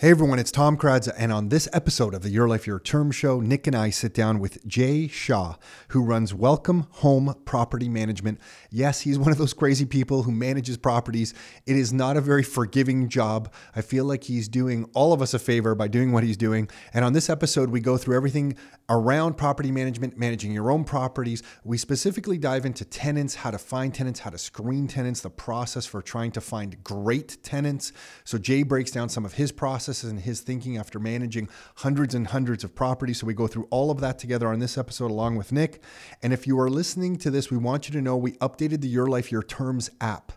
[0.00, 3.10] Hey everyone, it's Tom Karadza, and on this episode of the Your Life Your Term
[3.10, 5.56] show, Nick and I sit down with Jay Shaw,
[5.88, 8.40] who runs Welcome Home Property Management.
[8.70, 11.34] Yes, he's one of those crazy people who manages properties.
[11.66, 13.52] It is not a very forgiving job.
[13.76, 16.70] I feel like he's doing all of us a favor by doing what he's doing.
[16.94, 18.56] And on this episode, we go through everything
[18.88, 21.42] around property management, managing your own properties.
[21.62, 25.84] We specifically dive into tenants, how to find tenants, how to screen tenants, the process
[25.84, 27.92] for trying to find great tenants.
[28.24, 32.14] So Jay breaks down some of his process processes and his thinking after managing hundreds
[32.14, 33.18] and hundreds of properties.
[33.18, 35.82] So we go through all of that together on this episode along with Nick.
[36.22, 38.88] And if you are listening to this, we want you to know we updated the
[38.88, 40.30] Your Life, Your Terms app.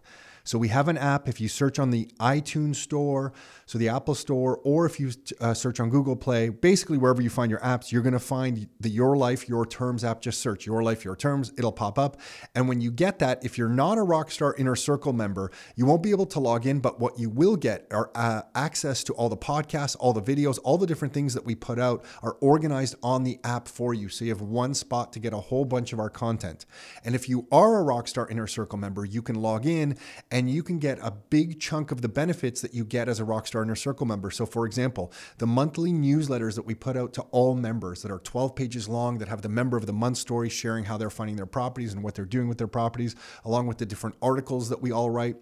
[0.44, 1.30] So we have an app.
[1.30, 3.32] If you search on the iTunes Store,
[3.74, 5.10] so the Apple Store, or if you
[5.42, 8.68] uh, search on Google Play, basically wherever you find your apps, you're going to find
[8.80, 10.22] the Your Life, Your Terms app.
[10.22, 12.22] Just search Your Life, Your Terms, it'll pop up.
[12.54, 16.04] And when you get that, if you're not a Rockstar Inner Circle member, you won't
[16.04, 19.28] be able to log in, but what you will get are uh, access to all
[19.28, 22.94] the podcasts, all the videos, all the different things that we put out are organized
[23.02, 24.08] on the app for you.
[24.08, 26.68] So you have one spot to get a whole bunch of our content.
[27.04, 29.98] And if you are a Rockstar Inner Circle member, you can log in
[30.30, 33.24] and you can get a big chunk of the benefits that you get as a
[33.24, 34.30] Rockstar Inner Circle member.
[34.32, 38.20] So, for example, the monthly newsletters that we put out to all members that are
[38.20, 41.36] 12 pages long, that have the member of the month story sharing how they're finding
[41.36, 44.82] their properties and what they're doing with their properties, along with the different articles that
[44.82, 45.38] we all write.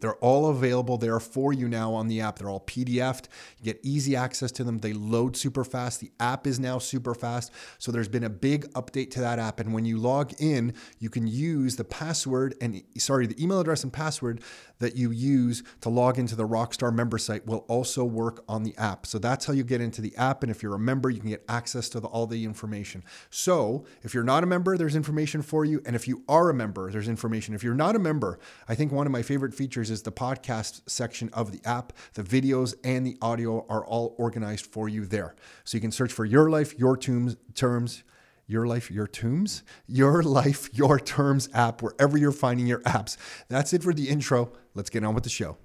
[0.00, 2.38] They're all available there for you now on the app.
[2.38, 3.28] They're all PDF'd.
[3.58, 4.78] You get easy access to them.
[4.78, 6.00] They load super fast.
[6.00, 7.52] The app is now super fast.
[7.78, 9.60] So there's been a big update to that app.
[9.60, 13.84] And when you log in, you can use the password and sorry, the email address
[13.84, 14.42] and password
[14.80, 18.76] that you use to log into the Rockstar member site will also work on the
[18.76, 19.06] app.
[19.06, 20.42] So that's how you get into the app.
[20.42, 23.04] And if you're a member, you can get access to the, all the information.
[23.30, 25.80] So if you're not a member, there's information for you.
[25.86, 27.54] And if you are a member, there's information.
[27.54, 30.82] If you're not a member, I think one of my favorite features is the podcast
[30.88, 31.92] section of the app.
[32.14, 35.34] The videos and the audio are all organized for you there.
[35.64, 38.02] So you can search for Your Life, Your Tombs, Terms,
[38.50, 43.16] Your Life, Your Tombs, Your Life, Your Terms app, wherever you're finding your apps.
[43.48, 44.52] That's it for the intro.
[44.74, 45.56] Let's get on with the show.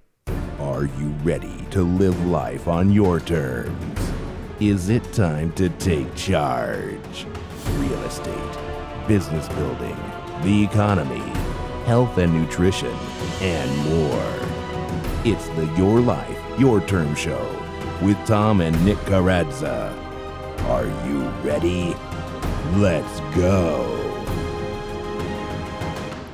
[0.59, 3.99] Are you ready to live life on your terms?
[4.59, 7.25] Is it time to take charge?
[7.73, 9.97] Real estate, business building,
[10.43, 11.19] the economy,
[11.85, 12.95] health and nutrition
[13.41, 14.33] and more.
[15.25, 17.65] It's the Your Life, Your Term Show
[18.01, 19.91] with Tom and Nick Karadza.
[20.67, 21.95] Are you ready?
[22.73, 23.91] Let's go.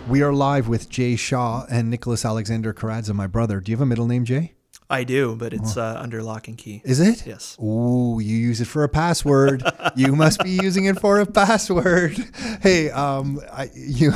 [0.08, 3.60] We are live with Jay Shaw and Nicholas Alexander Karadza, my brother.
[3.60, 4.54] Do you have a middle name, Jay?
[4.90, 6.82] I do, but it's uh, under lock and key.
[6.84, 7.26] Is it?
[7.28, 7.58] Yes.
[7.62, 9.64] Ooh, you use it for a password.
[9.96, 12.18] you must be using it for a password.
[12.62, 14.12] Hey, um, I, you,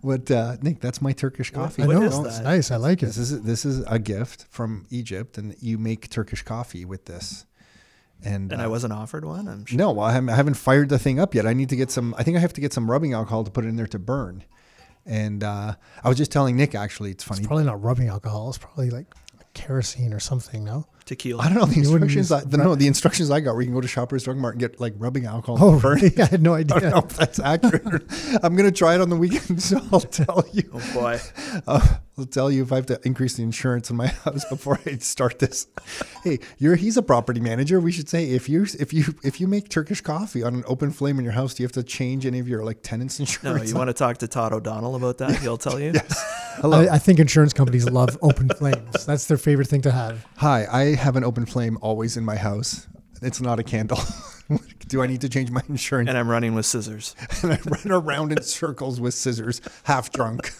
[0.00, 0.80] what, uh, Nick?
[0.80, 1.82] That's my Turkish coffee.
[1.82, 2.44] What I know is it's that?
[2.44, 2.70] nice.
[2.72, 3.06] I like it.
[3.06, 7.46] This is this is a gift from Egypt, and you make Turkish coffee with this.
[8.24, 9.46] And, And uh, I wasn't offered one.
[9.48, 9.76] I'm sure.
[9.76, 11.46] no, well, I haven't, I haven't fired the thing up yet.
[11.46, 12.14] I need to get some.
[12.16, 13.98] I think I have to get some rubbing alcohol to put it in there to
[13.98, 14.44] burn.
[15.06, 17.40] And uh, I was just telling Nick actually, it's funny.
[17.40, 18.48] It's probably not rubbing alcohol.
[18.48, 19.06] It's probably like
[19.52, 20.64] kerosene or something.
[20.64, 20.86] No.
[21.06, 21.42] Tequila.
[21.42, 22.32] I don't know the instructions.
[22.32, 24.54] I, the, no, the instructions I got where you can go to Shoppers Drug Mart
[24.54, 25.58] and get like rubbing alcohol.
[25.60, 26.00] Oh, to burn.
[26.18, 26.80] I had no I idea.
[26.80, 28.02] don't know if that's accurate.
[28.42, 30.70] I'm gonna try it on the weekend, so I'll tell you.
[30.72, 31.20] Oh boy.
[31.66, 34.78] Uh, I'll tell you if I have to increase the insurance in my house before
[34.86, 35.66] I start this.
[36.22, 37.80] Hey, you're he's a property manager.
[37.80, 40.90] We should say if you if you if you make Turkish coffee on an open
[40.90, 43.62] flame in your house, do you have to change any of your like tenants insurance?
[43.64, 45.36] No, you want to talk to Todd O'Donnell about that?
[45.40, 45.92] He'll tell you.
[46.58, 46.82] Hello.
[46.82, 49.04] I, I think insurance companies love open flames.
[49.04, 50.24] That's their favorite thing to have.
[50.36, 52.86] Hi, I have an open flame always in my house.
[53.22, 53.98] It's not a candle.
[54.88, 56.08] do I need to change my insurance?
[56.08, 57.14] And I'm running with scissors.
[57.42, 60.52] and I run around in circles with scissors, half drunk.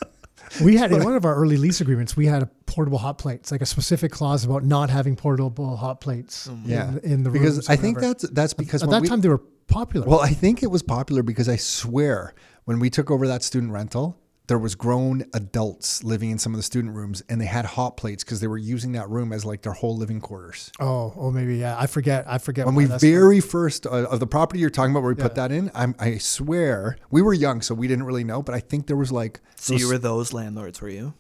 [0.62, 3.40] We had in one of our early lease agreements, we had a portable hot plate.
[3.40, 6.48] It's like a specific clause about not having portable hot plates.
[6.50, 9.08] Oh yeah, in, in the because I think that's that's because at when that we-
[9.08, 10.06] time they were popular.
[10.06, 12.34] Well, I think it was popular because I swear
[12.64, 16.58] when we took over that student rental, there was grown adults living in some of
[16.58, 19.44] the student rooms, and they had hot plates because they were using that room as
[19.44, 20.70] like their whole living quarters.
[20.80, 21.76] oh, oh, maybe yeah.
[21.78, 22.24] I forget.
[22.28, 22.66] I forget.
[22.66, 23.10] When we that's from.
[23.10, 25.94] very first uh, of the property you're talking about, where we put that in, I'm,
[25.98, 29.10] I swear we were young, so we didn't really know, but I think there was
[29.10, 31.14] like So those- you were those landlords, were you?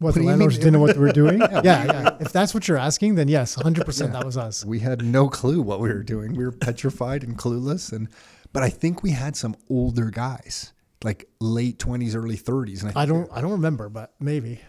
[0.00, 0.64] what do the landlords mean?
[0.64, 1.38] didn't know what they were doing.
[1.40, 2.16] yeah, yeah.
[2.20, 3.86] If that's what you're asking, then yes, 100.
[3.86, 4.64] percent That was us.
[4.64, 6.34] we had no clue what we were doing.
[6.34, 8.08] We were petrified and clueless, and
[8.52, 10.72] but I think we had some older guys,
[11.04, 13.30] like late 20s, early 30s, and I, I don't.
[13.32, 14.60] I don't remember, but maybe.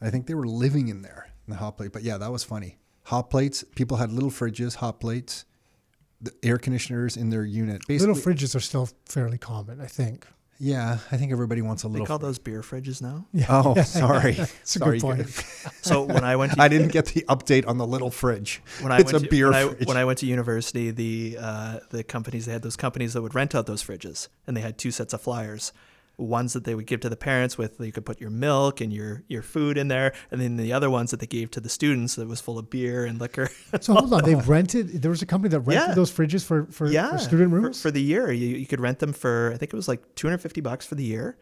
[0.00, 1.92] I think they were living in there in the hot plate.
[1.92, 2.78] But yeah, that was funny.
[3.04, 3.64] Hot plates.
[3.74, 5.44] People had little fridges, hot plates,
[6.20, 7.82] the air conditioners in their unit.
[7.86, 10.26] Basically, Little fridges are still fairly common, I think.
[10.58, 11.94] Yeah, I think everybody wants a little.
[11.94, 12.18] They little.
[12.18, 13.26] call those beer fridges now.
[13.48, 14.32] oh, sorry.
[14.32, 14.98] It's a sorry.
[14.98, 15.44] good point.
[15.82, 18.60] So when I went to I didn't get the update on the little fridge.
[18.80, 21.38] when I it's went a to, beer when I, when I went to university, the
[21.40, 24.62] uh, the companies they had those companies that would rent out those fridges, and they
[24.62, 25.72] had two sets of flyers.
[26.18, 28.90] Ones that they would give to the parents with you could put your milk and
[28.90, 31.68] your your food in there, and then the other ones that they gave to the
[31.68, 33.50] students that was full of beer and liquor.
[33.82, 35.02] So hold on, they've rented.
[35.02, 35.94] There was a company that rented Yeah.
[35.94, 37.82] those fridges for for, yeah, for student rooms.
[37.82, 38.32] for, the year.
[38.32, 41.04] You, you could rent them for I think it was like 250 bucks for the
[41.04, 41.36] year,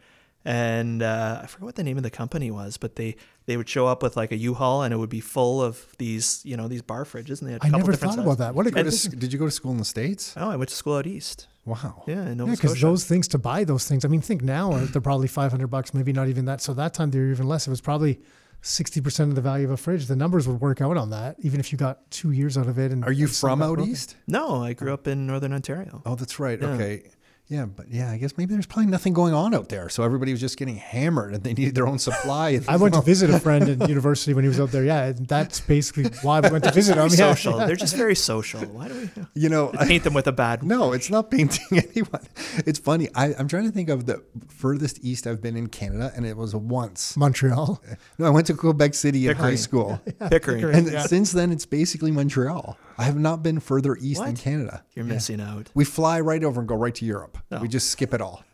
[0.45, 3.15] and uh, I forget what the name of the company was, but they
[3.47, 6.41] they would show up with like a U-Haul and it would be full of these
[6.45, 8.35] you know these bar fridges, and they had a I couple never different thought sizes.
[8.35, 8.55] about that.
[8.57, 10.35] What a Go to- did you go to school in the states?
[10.37, 11.47] Oh, I went to school out east.
[11.65, 12.05] Wow.
[12.07, 14.05] Yeah, in Nova Yeah, because those things to buy those things.
[14.05, 16.61] I mean, think now they're probably five hundred bucks, maybe not even that.
[16.61, 17.67] So that time they were even less.
[17.67, 18.21] It was probably
[18.61, 20.07] sixty percent of the value of a fridge.
[20.07, 22.79] The numbers would work out on that, even if you got two years out of
[22.79, 22.93] it.
[22.93, 23.93] And Are you from out broken.
[23.93, 24.17] east?
[24.27, 26.03] No, I grew up in northern Ontario.
[26.05, 26.61] Oh, that's right.
[26.61, 26.69] Yeah.
[26.69, 27.03] Okay.
[27.47, 29.91] Yeah, but yeah, I guess maybe there's probably nothing going on out there.
[29.91, 32.59] So everybody was just getting hammered and they needed their own supply.
[32.69, 34.83] I went to visit a friend in university when he was out there.
[34.83, 37.07] Yeah, and that's basically why we went to visit him.
[37.11, 37.35] Very Yeah.
[37.35, 37.59] social.
[37.59, 38.61] They're just very social.
[38.63, 40.63] Why do we you know, I- paint them with a bad?
[40.75, 42.23] no, it's not painting anyone.
[42.65, 43.09] It's funny.
[43.15, 46.39] I, I'm trying to think of the furthest east I've been in Canada, and it
[46.39, 47.15] was once.
[47.15, 47.83] Montreal.
[48.19, 49.57] No, I went to Quebec City in high Pickering.
[49.59, 50.01] school.
[50.07, 50.31] Pickering.
[50.61, 50.77] Pickering.
[50.79, 51.03] And Yeah.
[51.03, 52.79] since then, it's basically Montreal.
[52.97, 54.85] I have not been further east than Canada.
[54.95, 55.71] You're missing out.
[55.75, 57.39] We fly right over and go right to Europe.
[57.51, 57.59] Oh.
[57.61, 58.45] We just skip it all.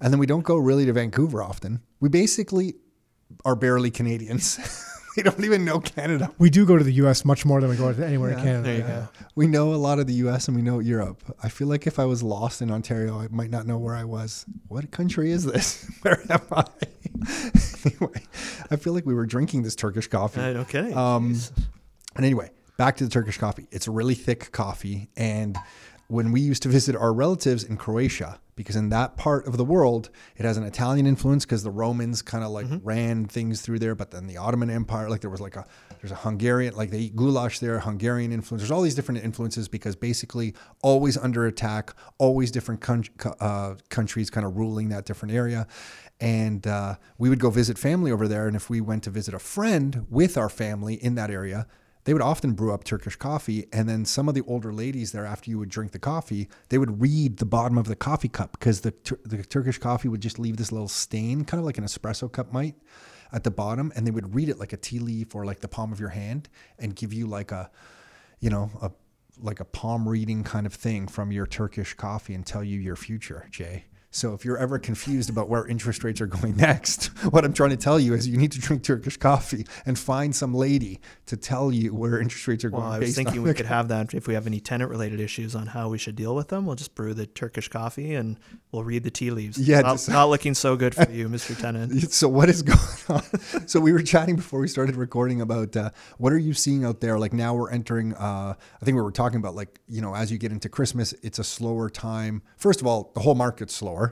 [0.00, 1.80] And then we don't go really to Vancouver often.
[2.00, 2.74] We basically
[3.44, 4.58] are barely Canadians.
[5.16, 6.30] we don't even know Canada.
[6.38, 7.24] We do go to the U.S.
[7.24, 8.62] much more than we go to anywhere in Canada.
[8.62, 9.06] there you yeah.
[9.20, 9.26] go.
[9.34, 11.22] We know a lot of the US and we know Europe.
[11.42, 14.04] I feel like if I was lost in Ontario, I might not know where I
[14.04, 14.44] was.
[14.68, 15.88] What country is this?
[16.02, 16.64] Where am I?
[17.84, 18.22] anyway,
[18.70, 20.40] I feel like we were drinking this Turkish coffee.
[20.40, 20.96] Uh, no kidding.
[20.96, 21.36] Um,
[22.16, 23.66] And anyway, back to the Turkish coffee.
[23.70, 25.10] It's a really thick coffee.
[25.16, 25.56] And
[26.08, 29.64] when we used to visit our relatives in Croatia, because in that part of the
[29.64, 33.80] world, it has an Italian influence because the Romans kind of like ran things through
[33.80, 33.94] there.
[33.94, 35.66] But then the Ottoman Empire, like there was like a,
[36.00, 38.62] there's a Hungarian, like they eat goulash there, Hungarian influence.
[38.62, 43.74] There's all these different influences because basically always under attack, always different coun- co- uh,
[43.88, 45.66] countries kind of ruling that different area.
[46.20, 48.46] And uh, we would go visit family over there.
[48.46, 51.66] And if we went to visit a friend with our family in that area,
[52.04, 53.66] they would often brew up Turkish coffee.
[53.72, 56.78] And then some of the older ladies there, after you would drink the coffee, they
[56.78, 60.38] would read the bottom of the coffee cup because the, the Turkish coffee would just
[60.38, 62.74] leave this little stain, kind of like an espresso cup might,
[63.32, 63.92] at the bottom.
[63.96, 66.10] And they would read it like a tea leaf or like the palm of your
[66.10, 66.48] hand
[66.78, 67.70] and give you like a,
[68.40, 68.90] you know, a
[69.40, 72.94] like a palm reading kind of thing from your Turkish coffee and tell you your
[72.94, 73.84] future, Jay.
[74.14, 77.70] So if you're ever confused about where interest rates are going next, what I'm trying
[77.70, 81.36] to tell you is you need to drink Turkish coffee and find some lady to
[81.36, 82.92] tell you where interest rates are Well, going.
[82.92, 85.66] I was thinking we could have that if we have any tenant related issues on
[85.66, 86.64] how we should deal with them.
[86.64, 88.38] We'll just brew the Turkish coffee and
[88.70, 89.58] we'll read the tea leaves.
[89.58, 91.60] Yeah, not, just- not looking so good for you, Mr.
[91.60, 92.12] Tenant.
[92.12, 92.78] So what is going
[93.08, 93.66] on?
[93.66, 97.00] so we were chatting before we started recording about uh, what are you seeing out
[97.00, 97.18] there?
[97.18, 98.14] Like now we're entering.
[98.14, 101.12] Uh, I think we were talking about like you know as you get into Christmas,
[101.24, 102.42] it's a slower time.
[102.56, 104.03] First of all, the whole market's slower,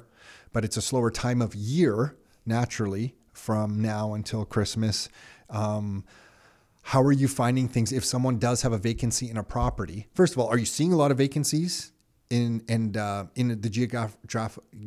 [0.52, 2.16] but it's a slower time of year
[2.46, 5.08] naturally from now until Christmas.
[5.50, 6.04] Um,
[6.82, 10.08] how are you finding things if someone does have a vacancy in a property?
[10.14, 11.92] First of all, are you seeing a lot of vacancies
[12.30, 14.16] in and uh, in the geograph-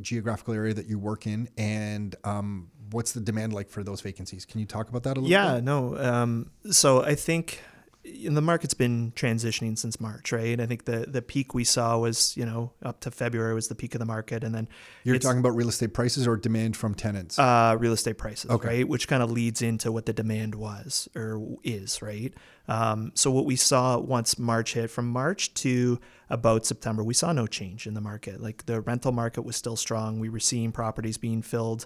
[0.02, 1.48] geographical area that you work in?
[1.58, 4.46] And um, what's the demand like for those vacancies?
[4.46, 5.64] Can you talk about that a little Yeah, bit?
[5.64, 5.98] no.
[5.98, 7.75] Um, so I think in
[8.06, 10.60] the market's been transitioning since March, right?
[10.60, 13.76] I think the the peak we saw was you know up to February was the
[13.76, 14.68] peak of the market, and then
[15.04, 17.40] You're talking about real estate prices or demand from tenants?
[17.40, 18.68] uh, real estate prices, Okay.
[18.68, 18.88] right?
[18.88, 22.33] Which kind of leads into what the demand was or is, right?
[22.68, 27.31] Um, so what we saw once March hit, from March to about September, we saw
[27.31, 28.42] no change in the market.
[28.42, 30.19] Like the rental market was still strong.
[30.19, 31.85] We were seeing properties being filled.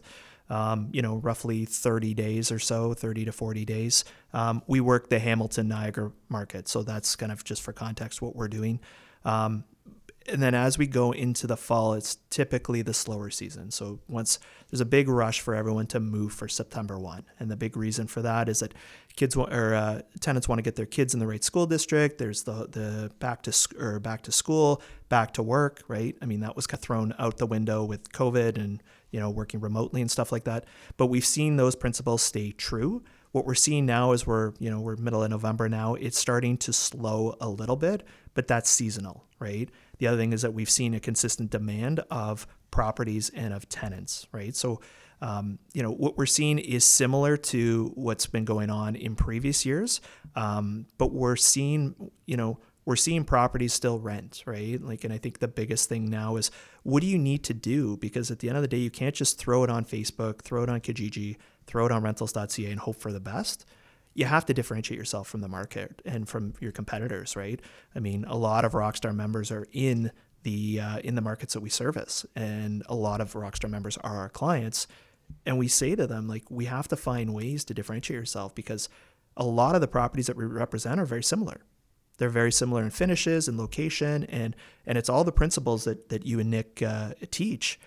[0.50, 4.04] Um, you know, roughly 30 days or so, 30 to 40 days.
[4.34, 6.68] Um, we work the Hamilton Niagara market.
[6.68, 8.80] So that's kind of just for context what we're doing.
[9.26, 9.64] Um,
[10.30, 13.72] and then as we go into the fall, it's typically the slower season.
[13.72, 14.40] So once
[14.70, 18.08] there's a big rush for everyone to move for September one, and the big reason
[18.08, 18.74] for that is that
[19.16, 22.18] kids want, or uh, tenants want to get their kids in the right school district.
[22.18, 26.16] There's the the back to sc- or back to school, back to work, right?
[26.22, 30.02] I mean that was thrown out the window with COVID and you know working remotely
[30.02, 30.66] and stuff like that.
[30.98, 34.80] But we've seen those principles stay true what we're seeing now is we're you know
[34.80, 39.26] we're middle of november now it's starting to slow a little bit but that's seasonal
[39.40, 43.68] right the other thing is that we've seen a consistent demand of properties and of
[43.70, 44.80] tenants right so
[45.22, 49.66] um, you know what we're seeing is similar to what's been going on in previous
[49.66, 50.00] years
[50.36, 51.94] um, but we're seeing
[52.26, 52.58] you know
[52.90, 54.82] we're seeing properties still rent, right?
[54.82, 56.50] Like, and I think the biggest thing now is
[56.90, 57.98] what do you need to do?
[57.98, 60.64] Because at the end of the day, you can't just throw it on Facebook, throw
[60.64, 63.66] it on Kijiji, throw it on rentals.ca and hope for the best.
[64.14, 67.62] You have to differentiate yourself from the market and from your competitors, right?
[67.96, 70.12] I mean, a lot of Rockstar members are in
[70.44, 74.18] the uh, in the markets that we service, and a lot of Rockstar members are
[74.18, 74.88] our clients.
[75.46, 78.90] And we say to them, like, we have to find ways to differentiate yourself because
[79.38, 81.62] a lot of the properties that we represent are very similar.
[82.20, 86.26] They're very similar in finishes and location, and and it's all the principles that that
[86.26, 87.80] you and Nick uh, teach.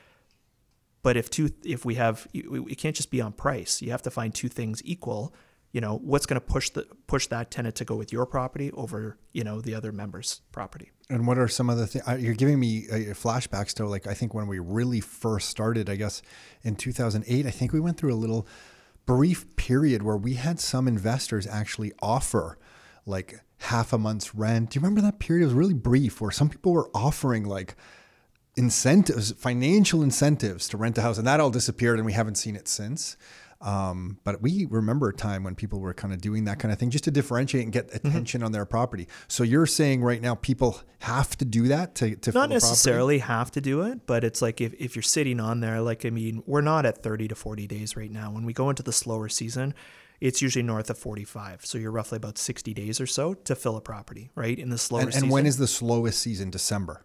[1.03, 3.83] But if two, if we have, it can't just be on price.
[3.83, 5.35] You have to find two things equal.
[5.73, 8.73] You know, what's going to push the push that tenant to go with your property
[8.73, 10.91] over you know the other member's property.
[11.11, 13.87] And what are some of the things you're giving me uh, flashbacks to?
[13.87, 16.23] Like I think when we really first started, I guess
[16.63, 18.47] in 2008, I think we went through a little
[19.05, 22.59] brief period where we had some investors actually offer
[23.05, 24.71] like half a month's rent.
[24.71, 25.43] Do you remember that period?
[25.43, 27.75] It was really brief where some people were offering like
[28.57, 32.57] incentives, financial incentives to rent a house, and that all disappeared, and we haven't seen
[32.57, 33.17] it since.
[33.63, 36.81] Um, but we remember a time when people were kind of doing that kind of
[36.81, 38.09] thing just to differentiate and get mm-hmm.
[38.09, 38.47] attention mm-hmm.
[38.47, 39.07] on their property.
[39.29, 43.53] So you're saying right now people have to do that to, to not necessarily have
[43.53, 46.43] to do it, but it's like if, if you're sitting on there, like I mean,
[46.45, 48.33] we're not at 30 to 40 days right now.
[48.33, 49.75] When we go into the slower season,
[50.23, 51.67] it's usually north of 45.
[51.67, 54.57] So you're roughly about 60 days or so to fill a property, right?
[54.57, 55.25] In the slower and, season.
[55.25, 56.49] And when is the slowest season?
[56.49, 57.05] December.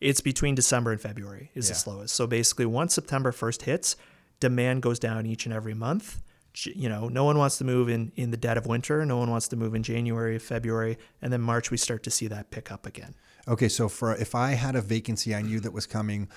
[0.00, 1.72] It's between December and February is yeah.
[1.72, 2.14] the slowest.
[2.14, 3.96] So basically, once September 1st hits,
[4.38, 6.22] demand goes down each and every month.
[6.64, 9.04] You know, no one wants to move in in the dead of winter.
[9.04, 12.28] No one wants to move in January, February, and then March we start to see
[12.28, 13.14] that pick up again.
[13.48, 16.28] Okay, so for if I had a vacancy I knew that was coming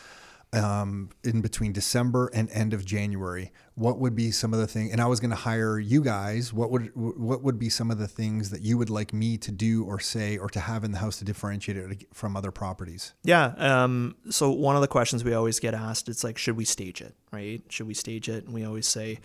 [0.55, 4.91] um, in between December and end of January, what would be some of the things?
[4.91, 6.53] And I was going to hire you guys.
[6.53, 9.51] What would what would be some of the things that you would like me to
[9.51, 13.13] do or say or to have in the house to differentiate it from other properties?
[13.23, 13.53] Yeah.
[13.57, 17.01] Um, so one of the questions we always get asked, it's like, should we stage
[17.01, 17.15] it?
[17.31, 17.61] Right?
[17.69, 18.45] Should we stage it?
[18.45, 19.19] And we always say,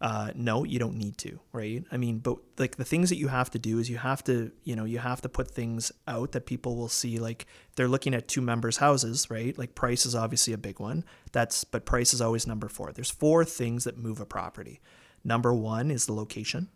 [0.00, 1.82] uh, no, you don't need to, right?
[1.90, 4.52] I mean, but like the things that you have to do is you have to,
[4.62, 7.18] you know, you have to put things out that people will see.
[7.18, 9.56] Like they're looking at two members' houses, right?
[9.56, 11.04] Like price is obviously a big one.
[11.32, 12.92] That's, but price is always number four.
[12.92, 14.80] There's four things that move a property.
[15.24, 16.68] Number one is the location.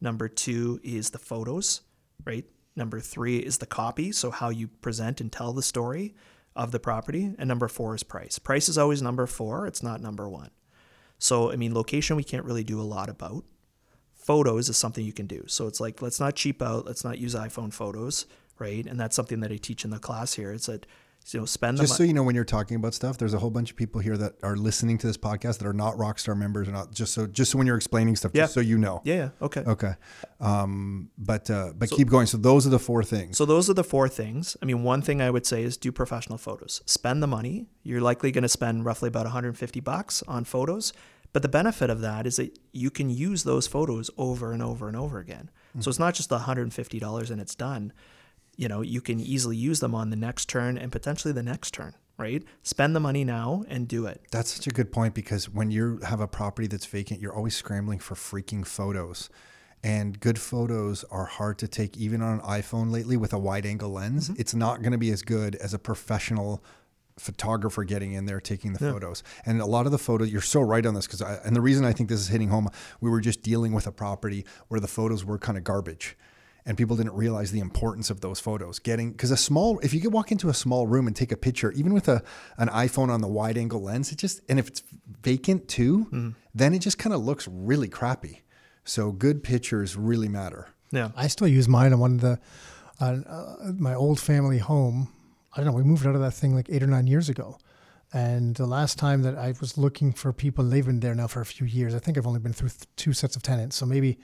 [0.00, 1.82] Number two is the photos,
[2.24, 2.46] right?
[2.76, 4.10] Number three is the copy.
[4.10, 6.14] So how you present and tell the story
[6.56, 7.34] of the property.
[7.38, 8.38] And number four is price.
[8.38, 9.66] Price is always number four.
[9.66, 10.50] It's not number one.
[11.18, 13.44] So, I mean, location we can't really do a lot about.
[14.14, 15.44] Photos is something you can do.
[15.46, 16.86] So it's like, let's not cheap out.
[16.86, 18.26] Let's not use iPhone photos,
[18.58, 18.86] right?
[18.86, 20.52] And that's something that I teach in the class here.
[20.52, 20.86] It's that
[21.32, 23.16] you know, spend just so you know when you're talking about stuff.
[23.16, 25.72] There's a whole bunch of people here that are listening to this podcast that are
[25.72, 28.42] not Rockstar members, or not just so just so when you're explaining stuff, yeah.
[28.42, 29.00] just so you know.
[29.04, 29.14] Yeah.
[29.14, 29.28] yeah.
[29.40, 29.60] Okay.
[29.60, 29.94] Okay.
[30.40, 32.26] Um, but uh, but so, keep going.
[32.26, 33.38] So those are the four things.
[33.38, 34.56] So those are the four things.
[34.60, 36.82] I mean, one thing I would say is do professional photos.
[36.86, 37.66] Spend the money.
[37.82, 40.92] You're likely going to spend roughly about 150 bucks on photos.
[41.34, 44.86] But the benefit of that is that you can use those photos over and over
[44.86, 45.50] and over again.
[45.70, 45.80] Mm-hmm.
[45.80, 47.92] So it's not just the $150 and it's done.
[48.56, 51.74] You know, you can easily use them on the next turn and potentially the next
[51.74, 52.42] turn, right?
[52.62, 54.22] Spend the money now and do it.
[54.30, 57.56] That's such a good point because when you have a property that's vacant, you're always
[57.56, 59.30] scrambling for freaking photos.
[59.82, 63.66] And good photos are hard to take even on an iPhone lately with a wide
[63.66, 64.30] angle lens.
[64.30, 64.40] Mm-hmm.
[64.40, 66.64] It's not going to be as good as a professional
[67.18, 68.92] photographer getting in there taking the yeah.
[68.92, 71.60] photos and a lot of the photos you're so right on this because and the
[71.60, 72.68] reason i think this is hitting home
[73.00, 76.16] we were just dealing with a property where the photos were kind of garbage
[76.66, 80.00] and people didn't realize the importance of those photos getting because a small if you
[80.00, 82.22] could walk into a small room and take a picture even with a
[82.58, 84.82] an iphone on the wide angle lens it just and if it's
[85.22, 86.30] vacant too mm-hmm.
[86.54, 88.42] then it just kind of looks really crappy
[88.84, 92.38] so good pictures really matter yeah i still use mine on one of the
[93.00, 95.08] uh, uh, my old family home
[95.54, 97.58] I don't know, we moved out of that thing like eight or nine years ago.
[98.12, 101.40] And the last time that I was looking for people, they've been there now for
[101.40, 101.94] a few years.
[101.94, 103.76] I think I've only been through th- two sets of tenants.
[103.76, 104.18] So maybe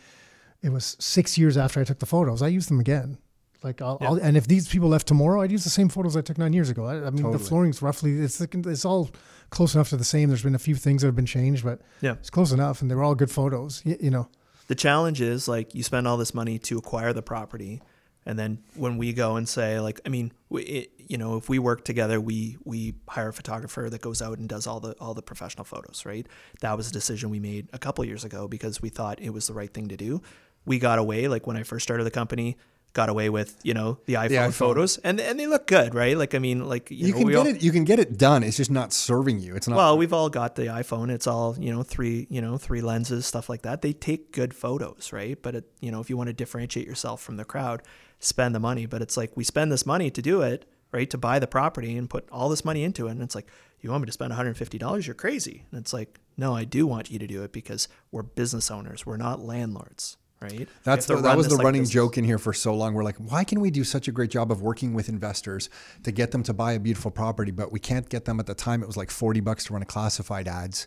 [0.62, 2.42] it was six years after I took the photos.
[2.42, 3.18] I used them again.
[3.62, 4.08] Like, I'll, yeah.
[4.08, 6.52] I'll, and if these people left tomorrow, I'd use the same photos I took nine
[6.52, 6.86] years ago.
[6.86, 7.32] I, I mean, totally.
[7.32, 9.10] the flooring's roughly, it's it's all
[9.50, 10.28] close enough to the same.
[10.28, 12.80] There's been a few things that have been changed, but yeah, it's close enough.
[12.80, 14.28] And they were all good photos, you, you know.
[14.68, 17.82] The challenge is like you spend all this money to acquire the property
[18.26, 21.58] and then when we go and say like i mean it, you know if we
[21.58, 25.14] work together we we hire a photographer that goes out and does all the all
[25.14, 26.26] the professional photos right
[26.60, 29.46] that was a decision we made a couple years ago because we thought it was
[29.46, 30.20] the right thing to do
[30.64, 32.56] we got away like when i first started the company
[32.92, 34.52] got away with you know the iPhone, iPhone.
[34.52, 36.16] photos, and and they look good, right?
[36.16, 37.62] Like I mean, like you, You know, can get all, it.
[37.62, 38.42] You can get it done.
[38.42, 39.54] It's just not serving you.
[39.54, 39.76] It's not.
[39.76, 41.10] Well, we've all got the iPhone.
[41.10, 43.82] It's all you know, three you know, three lenses, stuff like that.
[43.82, 45.40] They take good photos, right?
[45.40, 47.82] But it, you know, if you want to differentiate yourself from the crowd,
[48.18, 48.86] spend the money.
[48.86, 51.08] But it's like we spend this money to do it, right?
[51.10, 53.46] To buy the property and put all this money into it, and it's like
[53.80, 55.06] you want me to spend 150 dollars?
[55.06, 55.64] You're crazy.
[55.70, 59.06] And it's like, no, I do want you to do it because we're business owners.
[59.06, 60.68] We're not landlords, right?
[60.84, 61.94] That's the, that was the like running business.
[61.94, 62.94] joke in here for so long.
[62.94, 65.68] We're like, why can we do such a great job of working with investors
[66.04, 68.54] to get them to buy a beautiful property, but we can't get them at the
[68.54, 68.82] time?
[68.82, 70.86] It was like forty bucks to run a classified ads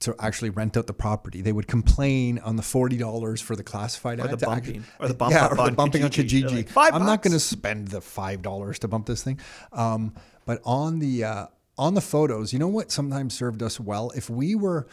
[0.00, 1.40] to actually rent out the property.
[1.40, 5.08] They would complain on the forty dollars for the classified Or ad the bumping, or
[5.08, 6.42] the bump yeah, or the bumping Kijiji.
[6.42, 6.56] Kijiji.
[6.56, 9.38] like, "Five I'm not going to spend the five dollars to bump this thing.
[9.72, 10.14] Um,
[10.46, 11.46] but on the uh,
[11.76, 14.86] on the photos, you know what sometimes served us well if we were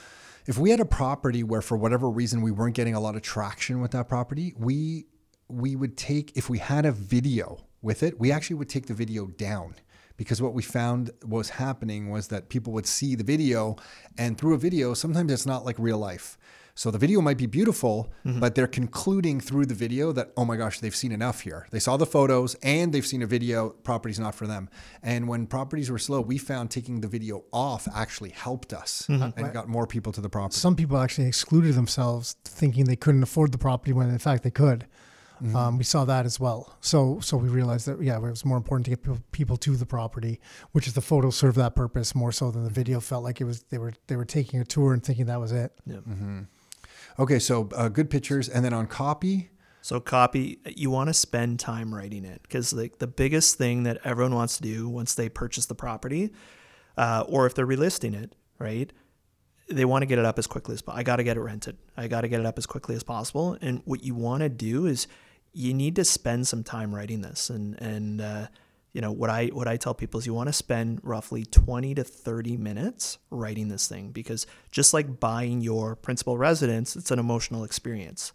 [0.45, 3.21] if we had a property where for whatever reason we weren't getting a lot of
[3.21, 5.05] traction with that property, we
[5.47, 8.93] we would take if we had a video with it, we actually would take the
[8.93, 9.75] video down
[10.17, 13.75] because what we found was happening was that people would see the video
[14.17, 16.37] and through a video sometimes it's not like real life.
[16.75, 18.39] So the video might be beautiful, mm-hmm.
[18.39, 21.67] but they're concluding through the video that oh my gosh, they've seen enough here.
[21.71, 24.69] They saw the photos and they've seen a video, property's not for them.
[25.03, 29.13] And when properties were slow, we found taking the video off actually helped us uh,
[29.13, 29.39] mm-hmm.
[29.39, 30.57] and got more people to the property.
[30.57, 34.51] Some people actually excluded themselves thinking they couldn't afford the property when in fact they
[34.51, 34.87] could.
[35.41, 35.55] Mm-hmm.
[35.55, 36.77] Um, we saw that as well.
[36.81, 39.75] So so we realized that yeah, it was more important to get people, people to
[39.75, 40.39] the property,
[40.71, 42.75] which is the photo served that purpose more so than the mm-hmm.
[42.75, 45.39] video felt like it was they were they were taking a tour and thinking that
[45.39, 45.73] was it.
[47.19, 49.49] Okay, so uh, good pictures, and then on copy,
[49.81, 53.97] So copy, you want to spend time writing it because like the biggest thing that
[54.03, 56.31] everyone wants to do once they purchase the property,
[56.97, 58.93] uh, or if they're relisting it, right?
[59.69, 60.99] They want to get it up as quickly as possible.
[60.99, 61.77] I got to get it rented.
[61.97, 63.57] I got to get it up as quickly as possible.
[63.61, 65.07] And what you want to do is
[65.53, 67.49] you need to spend some time writing this.
[67.49, 68.47] And and uh,
[68.93, 71.95] you know what I what I tell people is you want to spend roughly 20
[71.95, 77.19] to 30 minutes writing this thing because just like buying your principal residence, it's an
[77.19, 78.33] emotional experience.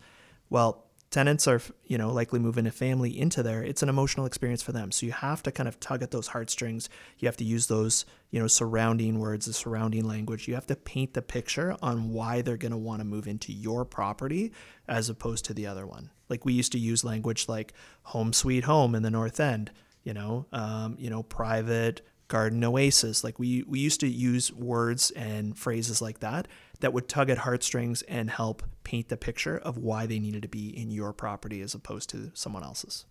[0.48, 3.62] Well, tenants are you know likely moving a family into there.
[3.62, 4.92] It's an emotional experience for them.
[4.92, 6.88] So you have to kind of tug at those heartstrings.
[7.18, 10.48] You have to use those you know surrounding words the surrounding language.
[10.48, 13.52] You have to paint the picture on why they're going to want to move into
[13.52, 14.52] your property
[14.88, 16.10] as opposed to the other one.
[16.30, 19.70] Like we used to use language like home sweet home in the north end
[20.06, 25.10] you know um, you know private garden oasis like we we used to use words
[25.12, 26.48] and phrases like that
[26.80, 30.48] that would tug at heartstrings and help paint the picture of why they needed to
[30.48, 33.04] be in your property as opposed to someone else's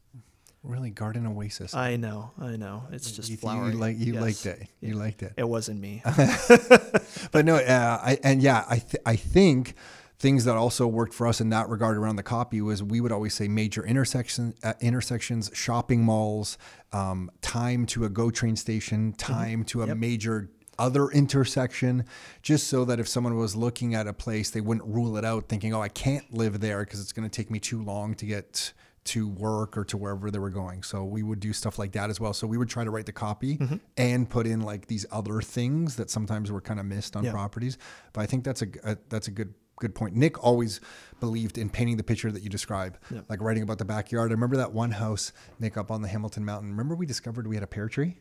[0.63, 1.73] really garden oasis.
[1.75, 4.21] i know i know it's just you, you like you Yes.
[4.21, 4.67] liked it.
[4.81, 5.34] You liked it.
[5.38, 6.01] it wasn't me
[7.31, 9.75] but no, uh, I, and yeah, I th- I think
[10.19, 13.12] things that also worked for us in that regard around the copy was we would
[13.12, 16.58] always say major intersection uh, intersections, shopping malls,
[16.93, 22.04] um, time to a GO train station, time to a major other intersection,
[22.41, 25.47] just so that if someone was looking at a place, they wouldn't rule it out,
[25.47, 28.25] thinking, "Oh, I can't live there because it's going to take me too long to
[28.25, 28.73] get."
[29.06, 30.82] to work or to wherever they were going.
[30.82, 32.34] So we would do stuff like that as well.
[32.34, 33.60] So we would try to write the copy
[33.97, 37.32] and put in like these other things that sometimes were kind of missed on Yeah.
[37.32, 37.78] properties.
[38.13, 40.15] But I think that's a, a that's a good good point.
[40.15, 40.79] Nick always
[41.19, 42.97] believed in painting the picture that you describe,
[43.29, 44.31] like writing about the backyard.
[44.31, 46.71] I remember that one house, Nick, up on the Hamilton Mountain.
[46.71, 48.17] Remember we discovered we had a pear tree?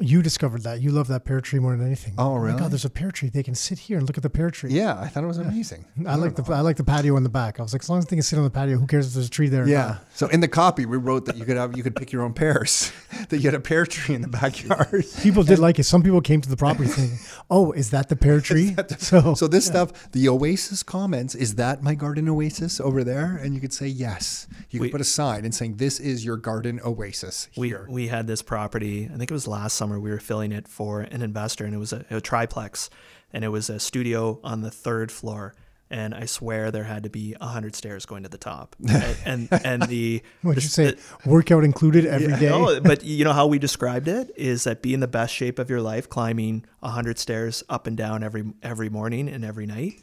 [0.00, 0.80] You discovered that.
[0.80, 2.14] You love that pear tree more than anything.
[2.18, 2.58] Oh, oh my really?
[2.58, 3.28] God, there's a pear tree.
[3.28, 4.70] They can sit here and look at the pear tree.
[4.72, 5.84] Yeah, I thought it was amazing.
[6.06, 7.60] I like the I like the patio in the back.
[7.60, 9.14] I was like, as long as they can sit on the patio, who cares if
[9.14, 9.64] there's a tree there?
[9.64, 9.86] or Yeah.
[9.86, 10.06] not?
[10.14, 12.32] So in the copy, we wrote that you could have you could pick your own
[12.32, 12.92] pears.
[13.28, 15.04] that you had a pear tree in the backyard.
[15.22, 15.84] People did like it.
[15.84, 17.18] Some people came to the property thinking,
[17.50, 21.82] "Oh, is that the pear tree?" so, So this stuff, the Oasis comments, is that
[21.82, 23.36] my garden oasis over there?
[23.36, 24.46] And you could say yes.
[24.70, 27.86] You could put a sign and saying this is your garden oasis Here.
[27.88, 30.68] we, we had this property i think it was last summer we were filling it
[30.68, 32.90] for an investor and it was a, a triplex
[33.32, 35.54] and it was a studio on the third floor
[35.90, 39.48] and i swear there had to be a 100 stairs going to the top and
[39.50, 40.92] and, and the what did you say?
[40.92, 40.98] the-
[41.28, 42.48] Workout included every day.
[42.48, 45.58] No, but you know how we described it is that be in the best shape
[45.58, 49.66] of your life, climbing a hundred stairs up and down every every morning and every
[49.66, 50.00] night,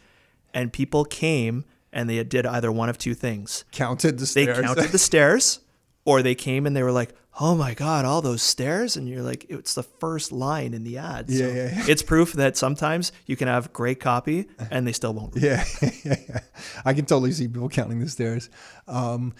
[0.53, 4.57] and people came and they did either one of two things: Counted the stairs.
[4.57, 5.59] they counted the stairs,
[6.07, 9.21] or they came and they were like, "Oh my God, all those stairs!" And you're
[9.21, 11.85] like, "It's the first line in the ad." Yeah, yeah, yeah.
[11.89, 15.35] It's proof that sometimes you can have great copy and they still won't.
[15.35, 15.89] Yeah, yeah,
[16.29, 16.39] yeah.
[16.85, 18.49] I can totally see people counting the stairs.
[18.87, 19.35] Um,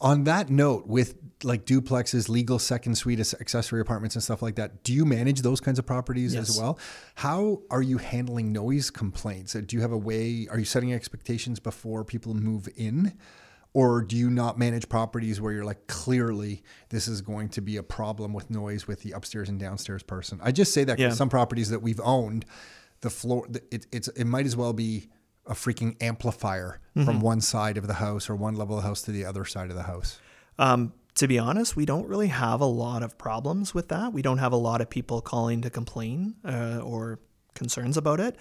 [0.00, 4.82] on that note, with like duplexes, legal second suite, accessory apartments, and stuff like that,
[4.82, 6.80] do you manage those kinds of properties as well?
[7.14, 9.52] How are you handling noise complaints?
[9.52, 10.48] Do you have a way?
[10.50, 13.16] Are you setting expectations before people move in?
[13.80, 17.76] Or do you not manage properties where you're like clearly this is going to be
[17.76, 20.40] a problem with noise with the upstairs and downstairs person?
[20.42, 21.10] I just say that 'cause Yeah.
[21.10, 22.46] some properties that we've owned,
[23.02, 25.10] the floor it, it's it might as well be
[25.46, 27.04] a freaking amplifier Mm-hmm.
[27.04, 29.44] from one side of the house or one level of the house to the other
[29.44, 30.18] side of the house.
[30.58, 34.14] Um, to be honest, we don't really have a lot of problems with that.
[34.14, 37.18] We don't have a lot of people calling to complain uh, or
[37.54, 38.36] concerns about it.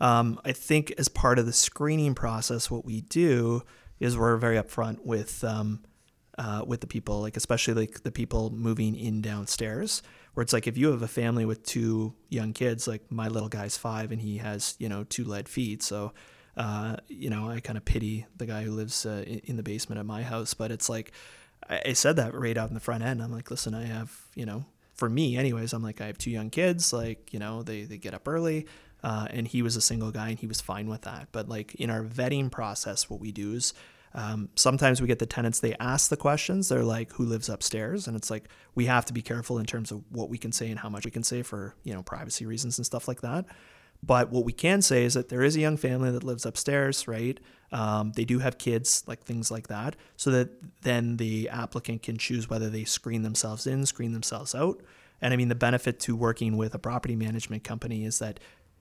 [0.00, 3.62] Um, I think as part of the screening process, what we do
[4.00, 5.80] is we're very upfront with um,
[6.38, 10.66] uh, with the people, like especially like the people moving in downstairs, where it's like
[10.66, 14.22] if you have a family with two young kids, like my little guy's five and
[14.22, 16.12] he has you know two lead feet, so
[16.56, 19.98] uh, you know I kind of pity the guy who lives uh, in, the basement
[19.98, 21.12] at my house, but it's like
[21.68, 23.22] I, I said that right out in the front end.
[23.22, 26.30] I'm like, listen, I have you know for me anyways, I'm like I have two
[26.30, 28.66] young kids, like you know they they get up early.
[29.02, 31.28] Uh, and he was a single guy and he was fine with that.
[31.32, 33.72] But like in our vetting process, what we do is
[34.12, 36.68] um, sometimes we get the tenants, they ask the questions.
[36.68, 38.06] They're like, who lives upstairs?
[38.08, 40.68] And it's like, we have to be careful in terms of what we can say
[40.68, 43.46] and how much we can say for, you know, privacy reasons and stuff like that.
[44.02, 47.06] But what we can say is that there is a young family that lives upstairs,
[47.06, 47.38] right?
[47.70, 50.48] Um, they do have kids, like things like that, so that
[50.82, 54.82] then the applicant can choose whether they screen themselves in, screen themselves out.
[55.20, 58.40] And I mean, the benefit to working with a property management company is that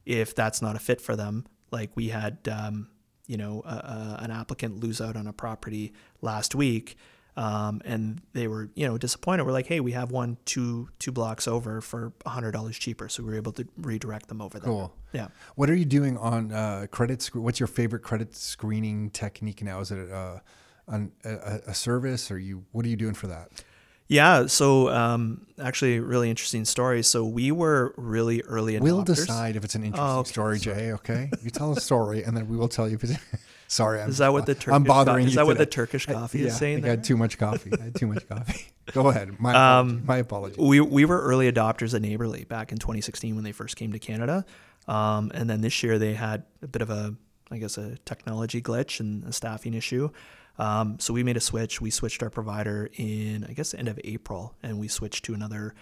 [0.10, 2.90] if that's not a fit for them, like we had, um,
[3.28, 6.98] you know, a, a, an applicant lose out on a property last week,
[7.38, 9.46] um, and they were, you know, disappointed.
[9.46, 13.22] We're like, hey, we have one two two blocks over for hundred dollars cheaper, so
[13.22, 14.68] we were able to redirect them over there.
[14.68, 14.92] Cool.
[15.14, 15.28] Yeah.
[15.54, 17.22] What are you doing on uh, credit?
[17.22, 19.80] Sc- what's your favorite credit screening technique now?
[19.80, 20.40] Is it uh,
[20.88, 22.66] an, a, a service, or you?
[22.72, 23.64] What are you doing for that?
[24.10, 24.48] Yeah.
[24.48, 27.04] So um, actually, really interesting story.
[27.04, 28.82] So we were really early adopters.
[28.82, 30.30] We'll decide if it's an interesting Oh, okay.
[30.30, 30.92] story, Jay.
[30.94, 33.14] Okay, you tell a story, and then we will tell you if it's.
[33.72, 34.74] Sorry, I'm, Is that what the Turkish?
[34.74, 35.66] I'm bothering co- is that what the.
[35.68, 36.84] Turkish coffee yeah, is saying?
[36.84, 37.72] I I had too much coffee.
[37.80, 38.66] I had too much coffee.
[38.94, 39.40] Go ahead.
[39.40, 39.92] My apology.
[40.00, 40.56] Um, my apology.
[40.58, 44.00] we we were early adopters at Naborly back in 2016 when they first came to
[44.00, 44.44] Canada,
[44.88, 47.14] um, and then this year they had a bit of a,
[47.52, 50.10] I guess, a technology glitch and a staffing issue.
[50.60, 51.82] Um, so we made a switch.
[51.82, 55.74] We switched our provider in, I guess, end of April, and we switched to another.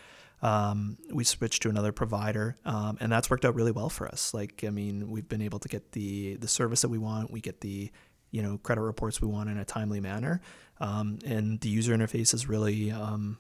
[0.42, 4.36] Um, we switched to another provider, um, and that's worked out really well for us.
[4.36, 7.32] Like, I mean, we've been able to get the the service that we want.
[7.32, 7.92] We get the
[8.30, 10.42] you know credit reports we want in a timely manner,
[10.80, 13.40] um, and the user interface is really um,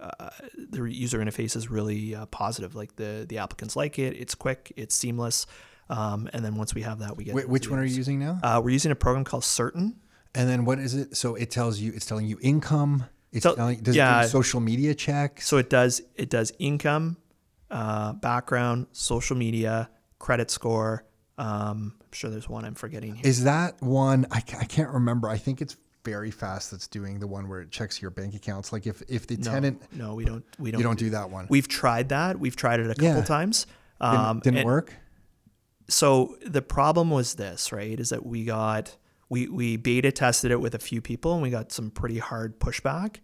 [0.00, 2.74] uh, the user interface is really uh, positive.
[2.74, 4.16] Like the the applicants like it.
[4.16, 4.72] It's quick.
[4.76, 5.46] It's seamless.
[5.90, 7.34] Um, and then once we have that, we get.
[7.34, 8.38] Wh- which one are you using now?
[8.42, 9.94] Uh, we're using a program called Certn.
[10.34, 11.16] And then what is it?
[11.16, 11.92] So it tells you.
[11.94, 13.04] It's telling you income.
[13.32, 13.80] It's So- telling.
[13.80, 14.20] Does yeah.
[14.20, 15.46] it do social media checks?
[15.46, 17.16] So it does it does income,
[17.70, 21.04] uh, background, social media, credit score.
[21.36, 23.26] Um, I'm sure there's one I'm forgetting here.
[23.26, 24.26] Is that one?
[24.30, 25.28] I, I can't remember.
[25.28, 26.70] I think it's very fast.
[26.70, 28.72] That's doing the one where it checks your bank accounts.
[28.72, 30.44] Like if if the no, tenant, no, we don't.
[30.58, 30.80] We don't.
[30.80, 31.46] you don't do that one.
[31.50, 32.40] We've tried that.
[32.40, 33.24] We've tried it a couple Yeah.
[33.24, 33.66] times.
[34.00, 34.94] Didn't, Um, didn't and- work.
[35.88, 37.98] so the problem was this, right?
[37.98, 38.96] Is that we got
[39.28, 42.58] we we beta tested it with a few people and we got some pretty hard
[42.58, 43.16] pushback.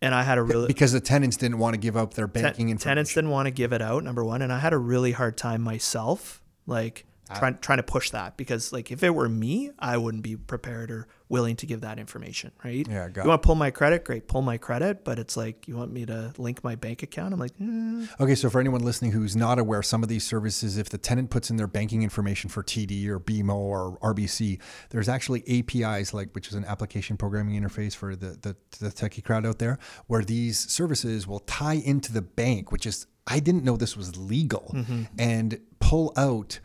[0.00, 2.42] And I had a really Because the tenants didn't want to give up their ten-
[2.42, 2.88] banking information.
[2.88, 4.02] tenants didn't want to give it out.
[4.02, 7.38] Number one, and I had a really hard time myself, like ah.
[7.38, 10.90] trying trying to push that because like if it were me, I wouldn't be prepared
[10.90, 12.86] or willing to give that information, right?
[12.86, 14.04] Yeah, got you want to pull my credit?
[14.04, 15.02] Great, pull my credit.
[15.02, 17.32] But it's like you want me to link my bank account?
[17.32, 20.76] I'm like, mm, Okay, so for anyone listening who's not aware, some of these services,
[20.76, 25.08] if the tenant puts in their banking information for TD or BMO or RBC, there's
[25.08, 29.46] actually APIs, like which is an application programming interface for the, the the techie crowd
[29.46, 33.76] out there, where these services will tie into the bank, which is I didn't know
[33.78, 34.76] this was legal,
[35.18, 36.60] and pull out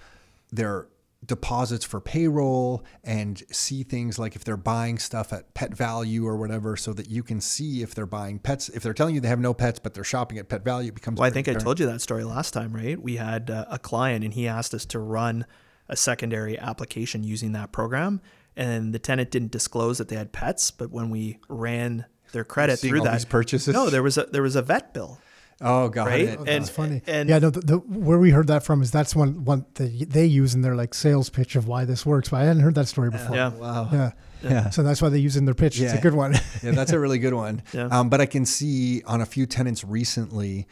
[0.51, 0.87] their
[1.25, 6.37] deposits for payroll and see things like if they're buying stuff at Pet Valu or
[6.37, 9.27] whatever so that you can see if they're buying pets if they're telling you they
[9.27, 11.53] have no pets but they're shopping at Pet Valu it becomes Well, I think I
[11.55, 13.01] told you that story last time, right?
[13.01, 15.45] We had uh, a client and he asked us to run
[15.89, 18.21] a secondary application using that program.
[18.55, 22.79] And the tenant didn't disclose that they had pets, but when we ran their credit
[22.79, 23.73] Seeing through that these purchases?
[23.73, 25.19] no, there was a there was a vet bill,
[25.61, 26.21] oh god right?
[26.21, 26.37] it.
[26.39, 27.01] and That's funny.
[27.07, 30.09] And yeah, no, the, the, where we heard that from is that's one one that
[30.09, 32.29] they use in their like sales pitch of why this works.
[32.29, 33.35] But I hadn't heard that story before.
[33.35, 34.11] yeah, wow Yeah.
[34.43, 35.79] yeah So that's why they use it in their pitch.
[35.79, 35.99] It's Yeah.
[35.99, 36.33] a good one.
[36.63, 37.63] yeah, that's a really good one.
[37.73, 37.87] Yeah.
[37.87, 40.67] Um, but I can see on a few tenants recently,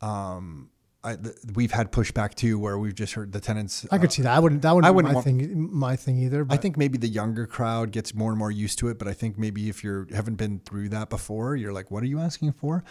[0.00, 0.70] um,
[1.04, 3.86] I, th- we've had pushback too, where we've just heard the tenants.
[3.92, 4.34] I could see that.
[4.36, 4.62] I wouldn't.
[4.62, 4.86] That wouldn't.
[4.86, 5.72] I I wouldn't wouldn't my want- thing.
[5.72, 6.44] My thing either.
[6.50, 9.12] I think maybe the younger crowd gets more and more used to it, but I
[9.12, 12.52] think maybe if you haven't been through that before, you're like, "What are you asking
[12.54, 12.82] for?"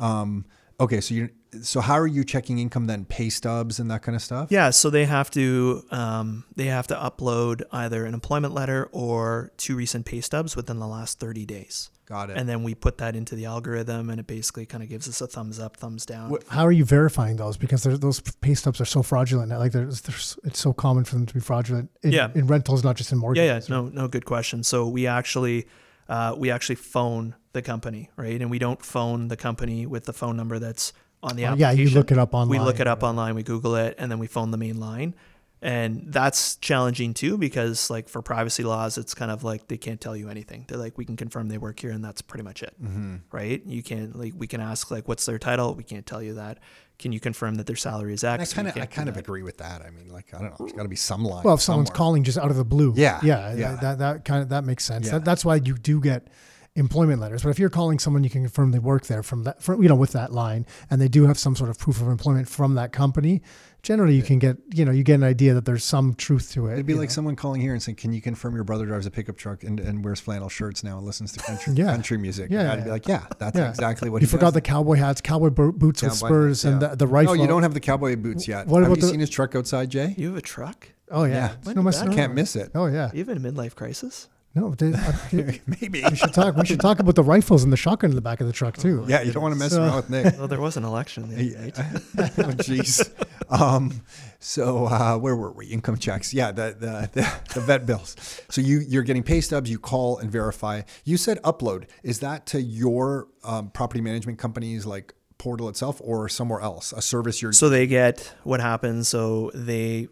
[0.00, 0.46] Um,
[0.80, 1.28] Okay, so you
[1.62, 3.04] so how are you checking income then?
[3.04, 4.48] Pay stubs and that kind of stuff.
[4.50, 9.52] Yeah, so they have to um, they have to upload either an employment letter or
[9.56, 11.90] two recent pay stubs within the last 30 days.
[12.06, 12.38] Got it.
[12.38, 15.20] And then we put that into the algorithm, and it basically kind of gives us
[15.20, 16.30] a thumbs up, thumbs down.
[16.30, 17.56] What- How are you verifying those?
[17.56, 19.50] Because those pay stubs are so fraudulent.
[19.52, 21.88] Like there's, there's, it's so common for them to be fraudulent.
[22.02, 22.30] In, Yeah.
[22.34, 23.68] in rentals, not just in mortgages.
[23.68, 24.64] Yeah, yeah, no, no, good question.
[24.64, 25.68] So we actually,
[26.08, 28.40] uh, we actually phone the company, right?
[28.40, 31.76] And we don't phone the company with the phone number that's on the Uh, application.
[31.78, 32.48] yeah, you look it up online.
[32.60, 35.14] We look it up online, we Google it, and then we phone the main line.
[35.62, 40.00] And that's challenging too because, like, for privacy laws, it's kind of like they can't
[40.00, 40.64] tell you anything.
[40.66, 43.16] They're like, we can confirm they work here, and that's pretty much it, Mm-hmm.
[43.30, 43.62] right?
[43.66, 45.74] You can't like we can ask like, what's their title?
[45.74, 46.58] We can't tell you that.
[46.98, 48.54] Can you confirm that their salary is And I X?
[48.54, 49.20] Kind of I kind of that.
[49.24, 49.82] agree with that.
[49.82, 51.44] I mean, like I don't know, there's got to be some line.
[51.44, 51.96] Well, if someone's somewhere.
[51.98, 53.76] calling just out of the blue, Yeah, yeah, yeah.
[53.82, 55.06] That, that kind of that makes sense.
[55.06, 55.12] Yeah.
[55.18, 56.28] That, that's why you do get
[56.76, 57.42] employment letters.
[57.42, 59.88] But if you're calling someone, you can confirm they work there from that, from, you
[59.88, 62.74] know, with that line, and they do have some sort of proof of employment from
[62.76, 63.42] that company.
[63.82, 66.66] Generally, you can get, you know, you get an idea that there's some truth to
[66.68, 66.74] it.
[66.74, 67.14] It'd be like know.
[67.14, 69.80] someone calling here and saying, "Can you confirm your brother drives a pickup truck and,
[69.80, 71.86] and wears flannel shirts now and listens to country Yeah.
[71.86, 73.70] country music?" Yeah, And yeah, I'd be like, "Yeah, that's Yeah.
[73.70, 76.72] exactly what you he forgot does." the cowboy hats, cowboy bo- boots with spurs, hats,
[76.72, 77.34] and the, the rifle.
[77.36, 78.66] No, you don't have the cowboy boots yet.
[78.66, 80.14] What have about you the- seen his truck outside, Jay?
[80.18, 80.88] You have a truck?
[81.10, 81.54] Oh yeah, Yeah.
[81.64, 82.12] When no did that.
[82.14, 82.70] Can't miss it.
[82.74, 84.28] Oh yeah, You have a midlife crisis?
[84.54, 84.74] No.
[84.74, 85.12] They, uh,
[85.66, 86.02] Maybe.
[86.08, 86.56] we should talk.
[86.56, 88.76] We should talk about the rifles and the shotgun in the back of the truck
[88.76, 89.04] too.
[89.08, 90.38] Yeah, you don't want to mess So- around with Nick.
[90.38, 91.78] Well, there was an election the other night.
[92.38, 93.10] Oh, Jeez.
[93.50, 94.02] Um,
[94.38, 95.66] so uh, where were we?
[95.66, 96.32] Income checks.
[96.32, 98.16] Yeah, the, the the the vet bills.
[98.50, 99.70] So you you're getting pay stubs.
[99.70, 100.82] You call and verify.
[101.04, 101.84] You said upload.
[102.02, 106.92] Is that to your um, property management companies like portal itself or somewhere else?
[106.92, 107.52] A service you're.
[107.52, 109.08] So they get what happens.
[109.08, 110.08] So they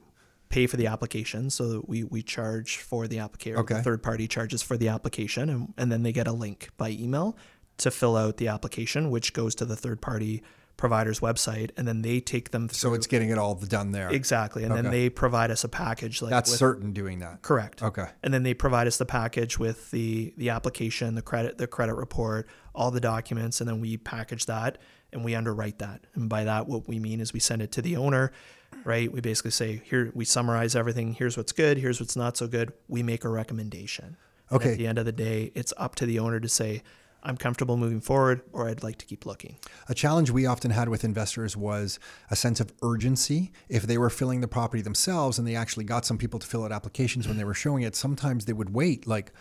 [0.49, 1.51] pay for the application.
[1.51, 3.59] So we, we charge for the application.
[3.61, 3.75] Okay.
[3.75, 6.91] The third party charges for the application, and, and then they get a link by
[6.91, 7.37] email
[7.79, 10.43] to fill out the application, which goes to the third party
[10.77, 12.77] provider's website, and then they take them through.
[12.91, 14.11] so it's getting it all done there.
[14.11, 16.23] exactly, and then they provide us a package.
[16.23, 17.43] Like That's with, Certn doing that.
[17.43, 17.83] Correct.
[17.83, 18.07] Okay.
[18.23, 21.95] And then they provide us the package with the the application, the credit, the credit
[21.95, 24.79] report, all the documents, and then we package that
[25.13, 26.07] and we underwrite that.
[26.15, 28.33] And by that, what we mean is we send it to the owner,
[28.85, 29.11] right?
[29.13, 31.15] We basically say here we summarize everything.
[31.15, 31.79] Here's what's good.
[31.79, 32.73] Here's what's not so good.
[32.89, 34.17] We make a recommendation.
[34.51, 34.73] And Okay.
[34.73, 36.83] at the end of the day, it's up to the owner to say,
[37.23, 39.57] I'm comfortable moving forward, or I'd like to keep looking.
[39.89, 41.99] A challenge we often had with investors was
[42.31, 43.51] a sense of urgency.
[43.69, 46.65] If they were filling the property themselves and they actually got some people to fill
[46.65, 49.33] out applications when they were showing it, sometimes they would wait like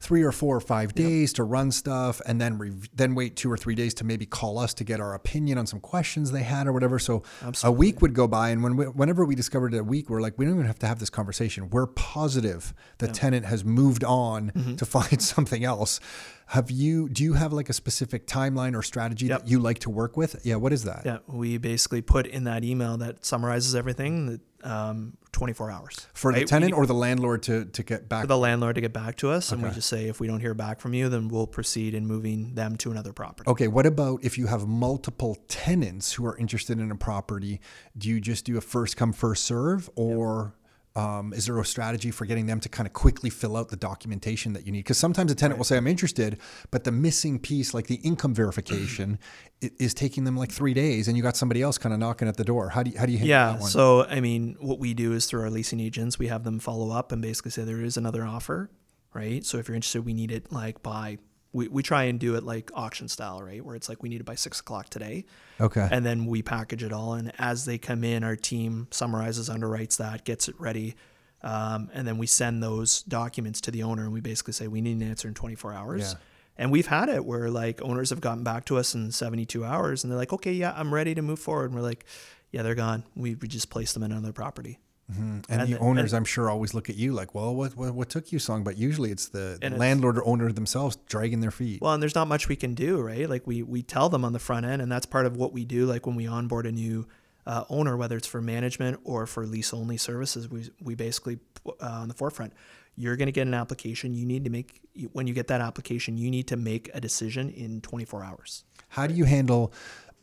[0.00, 3.50] three or four or five days to run stuff and then rev- then wait two
[3.50, 6.42] or three days to maybe call us to get our opinion on some questions they
[6.42, 6.98] had or whatever.
[6.98, 7.22] So
[7.62, 10.38] a week would go by, and when we, whenever we discovered a week, we're like,
[10.38, 11.70] we don't even have to have this conversation.
[11.70, 14.76] We're positive the tenant has moved on Mm-hmm.
[14.76, 16.00] to find something else.
[16.48, 17.08] Have you?
[17.08, 19.40] Do you have like a specific timeline or strategy Yep.
[19.42, 20.40] that you like to work with?
[20.44, 20.56] Yeah.
[20.56, 21.02] What is that?
[21.04, 24.26] Yeah, we basically put in that email that summarizes everything.
[24.26, 26.42] That, um, 24 hours For the right?
[26.42, 28.22] We- tenant or the landlord to, to get back?
[28.22, 30.40] for the landlord to get back to us, and we just say if we don't
[30.40, 33.50] hear back from you, then we'll proceed in moving them to another property.
[33.50, 37.60] Okay, what about if you have multiple tenants who are interested in a property?
[37.98, 40.54] Do you just do a first come, first serve, or
[40.96, 43.76] um, is there a strategy for getting them to kind of quickly fill out the
[43.76, 44.80] documentation that you need?
[44.80, 46.38] Because sometimes a tenant will say, I'm interested,
[46.70, 49.18] but the missing piece, like the income verification,
[49.60, 52.36] is taking them like three days, and you got somebody else kind of knocking at
[52.36, 52.68] the door.
[52.68, 53.52] How do you, how do you handle Yeah.
[53.52, 53.70] that one?
[53.70, 56.90] So, I mean, what we do is through our leasing agents, we have them follow
[56.90, 58.70] up and basically say there is another offer,
[59.12, 59.44] right?
[59.44, 61.18] So if you're interested, we need it like by,
[61.54, 63.64] we, we try and do it like auction style, right?
[63.64, 65.24] Where it's like we need it by six o'clock today.
[65.60, 65.88] okay.
[65.90, 67.14] And then we package it all.
[67.14, 70.96] And as they come in, our team summarizes, underwrites that, gets it ready.
[71.42, 74.80] Um, and then we send those documents to the owner and we basically say, we
[74.80, 76.12] need an answer in 24 hours.
[76.12, 76.18] Yeah.
[76.56, 80.02] And we've had it where like owners have gotten back to us in 72 hours
[80.02, 81.66] and they're like, okay, yeah, I'm ready to move forward.
[81.66, 82.04] And we're like,
[82.50, 83.04] yeah, they're gone.
[83.14, 84.78] We, we just placed them in another property.
[85.08, 87.94] And, and the owners, and- I'm sure, always look at you like, well, what, what,
[87.94, 88.64] what took you so long?
[88.64, 91.82] But usually it's the, landlord or owner themselves dragging their feet.
[91.82, 93.28] Well, and there's not much we can do, right?
[93.28, 95.64] Like we we tell them on the front end, and that's part of what we
[95.64, 95.86] do.
[95.86, 97.06] Like when we onboard a new
[97.46, 101.72] uh, owner, whether it's for management or for lease only services, we we basically uh,
[101.80, 102.52] on the forefront.
[102.96, 104.14] You're going to get an application.
[104.14, 104.80] You need to make
[105.12, 108.64] when you get that application, you need to make a decision in 24 hours.
[108.88, 109.72] How do you handle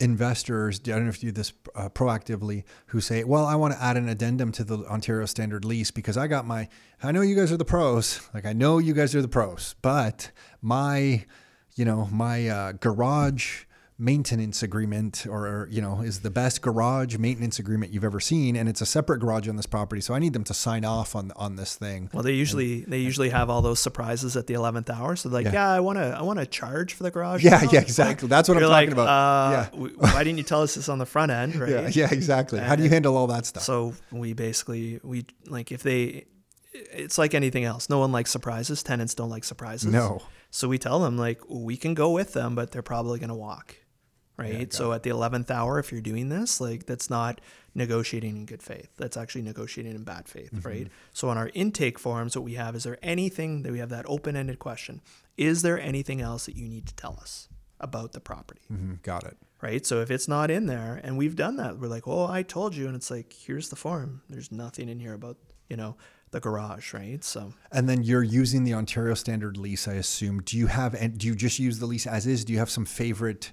[0.02, 0.80] investors?
[0.84, 3.82] I don't know if you do this uh, proactively, who say, "Well, I want to
[3.82, 6.68] add an addendum to the Ontario Standard Lease because I got my.
[7.02, 8.28] I know you guys are the pros.
[8.34, 11.24] Like I know you guys are the pros, but my,
[11.76, 13.64] you know, my uh, garage."
[14.02, 18.68] Maintenance agreement or you know is the best garage maintenance agreement you've ever seen and
[18.68, 21.30] it's a separate garage on this property so i need them to sign off on
[21.36, 24.90] on this thing Well, they usually they usually have all those surprises at the eleventh
[24.90, 25.14] hour.
[25.14, 25.52] So like, Yeah.
[25.52, 27.44] yeah, I want to I want to charge for the garage.
[27.44, 28.28] Yeah, now." yeah, exactly.
[28.28, 29.08] That's what I'm talking like, about.
[29.08, 29.88] Uh, Yeah.
[30.14, 31.70] Why didn't you tell us this on the front end, right?
[31.70, 35.70] yeah yeah exactly how do you handle all that stuff So we basically we like
[35.70, 36.26] if they,
[36.72, 37.88] it's like anything else.
[37.88, 38.82] No one likes surprises.
[38.82, 39.92] Tenants don't like surprises.
[39.92, 40.22] No.
[40.50, 43.34] So we tell them like we can go with them, but they're probably going to
[43.48, 43.76] walk,
[44.36, 44.72] right?
[44.72, 47.40] so at the eleventh hour, if you're doing this, like that's not
[47.74, 48.90] negotiating in good faith.
[48.96, 50.68] That's actually negotiating in bad faith, Mm-hmm.
[50.68, 50.88] right?
[51.12, 54.04] So on our intake forms, what we have is there anything that we have that
[54.08, 55.00] open-ended question:
[55.36, 57.48] Is there anything else that you need to tell us
[57.80, 58.60] about the property?
[58.72, 59.86] Mhm, got it right?
[59.86, 62.74] So if it's not in there, and we've done that, we're like, "Oh, I told
[62.74, 64.22] you," and it's like, "Here's the form.
[64.28, 65.36] There's nothing in here about
[65.70, 65.96] you know
[66.32, 70.42] the garage, right?" So And then you're using the Ontario standard lease, I assume.
[70.42, 72.44] Do you have, and do you just use the lease as is?
[72.44, 73.52] Do you have some favorite,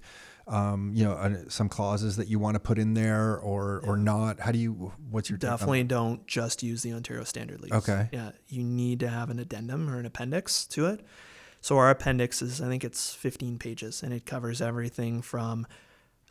[0.49, 3.95] um, you know, uh, some clauses that you want to put in there or, or
[3.95, 4.39] not?
[4.39, 7.71] How do you, what's your definitely don't just use the Ontario standard lease.
[7.71, 8.09] Okay.
[8.11, 11.05] Yeah, you need to have an addendum or an appendix to it.
[11.61, 15.67] So our appendix is, I think it's 15 pages, and it covers everything from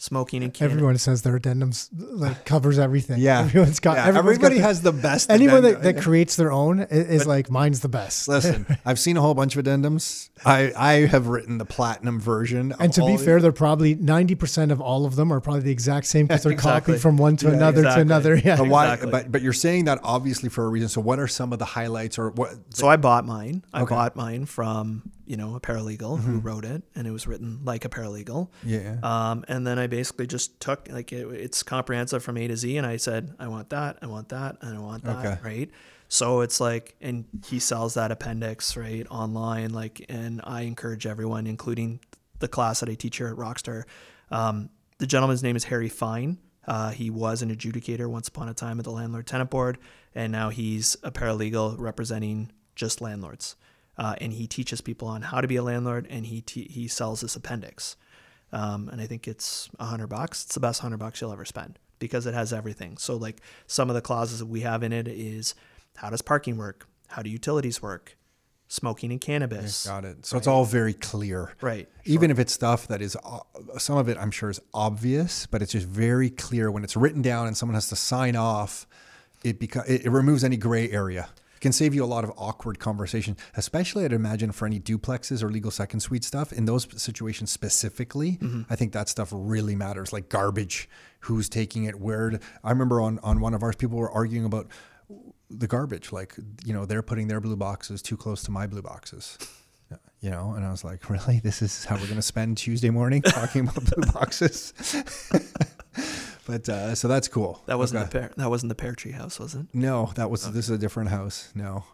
[0.01, 0.75] smoking and cannabis.
[0.75, 3.19] Everyone says their addendums like covers everything.
[3.21, 3.41] Yeah.
[3.41, 3.97] everyone's got.
[3.97, 5.31] Yeah, everyone's got everybody the- has the best.
[5.31, 5.95] Anyone that, addendum.
[5.97, 8.29] that creates their own i- is like mine's the best.
[8.29, 10.31] Listen, I've seen a whole bunch of addendums.
[10.45, 12.73] I, I have written the platinum version.
[12.73, 13.25] of And to all be these.
[13.25, 16.45] fair, they're probably ninety percent of all of them are probably the exact same because
[16.45, 16.93] they're Exactly.
[16.95, 17.97] copied from one to Yeah, another exactly.
[17.97, 18.37] to another.
[18.37, 18.85] Yeah, But why?
[18.85, 19.11] Exactly.
[19.11, 20.89] But but you're saying that obviously for a reason.
[20.89, 22.55] So what are some of the highlights or what?
[22.71, 23.65] So I bought mine.
[23.75, 23.95] I Okay.
[23.95, 27.85] bought mine from you know a paralegal who wrote it, and it was written like
[27.85, 28.49] a paralegal.
[28.65, 28.97] Yeah.
[29.03, 32.77] Um, and then I basically just took like it, it's comprehensive from A to Z,
[32.77, 35.39] and I said I want that, I want that, and I want that, Okay.
[35.43, 35.71] right?
[36.09, 41.47] So it's like, and he sells that appendix right online, like, and I encourage everyone,
[41.47, 42.01] including
[42.39, 43.85] the class that I teach here at Rockstar.
[44.31, 46.39] Um, the gentleman's name is Harry Fine.
[46.67, 49.77] Uh, he was an adjudicator once upon a time at the landlord tenant board,
[50.15, 53.57] and now he's a paralegal representing just landlords.
[53.99, 56.87] Uh, and he teaches people on how to be a landlord, and he te- he
[56.87, 57.97] sells this appendix.
[58.53, 60.45] Um, and I think it's a hundred bucks.
[60.45, 62.97] It's the best hundred bucks you'll ever spend because it has everything.
[62.97, 65.55] So like some of the clauses that we have in it is
[65.97, 66.87] how does parking work?
[67.09, 68.17] How do utilities work?
[68.69, 69.87] Smoking and cannabis.
[69.87, 70.27] Got it.
[70.27, 71.55] So it's all very clear.
[71.61, 71.89] Right.
[72.05, 73.17] Even if it's stuff that is,
[73.79, 77.23] some of it I'm sure is obvious, but it's just very clear when it's written
[77.23, 78.87] down and someone has to sign off.
[79.43, 81.29] It beca- it, it removes any gray area.
[81.59, 85.43] It can save you a lot of awkward conversation, especially I'd imagine for any duplexes
[85.43, 86.53] or legal second suite stuff.
[86.53, 88.63] In those situations specifically, mm-hmm.
[88.71, 90.13] I think that stuff really matters.
[90.13, 92.31] Like garbage, who's taking it, where.
[92.31, 94.69] To, I remember on on one of ours, people were arguing about
[95.51, 96.13] the garbage.
[96.13, 99.37] Like you know, they're putting their blue boxes too close to my blue boxes
[100.21, 102.91] you know and i was like really this is how we're going to spend tuesday
[102.91, 104.75] morning talking about blue boxes
[106.49, 108.07] but uh, so that's cool That wasn't Okay.
[108.11, 109.67] the pear, that wasn't the pear tree house, was it?
[109.73, 111.85] no that was this is a different house no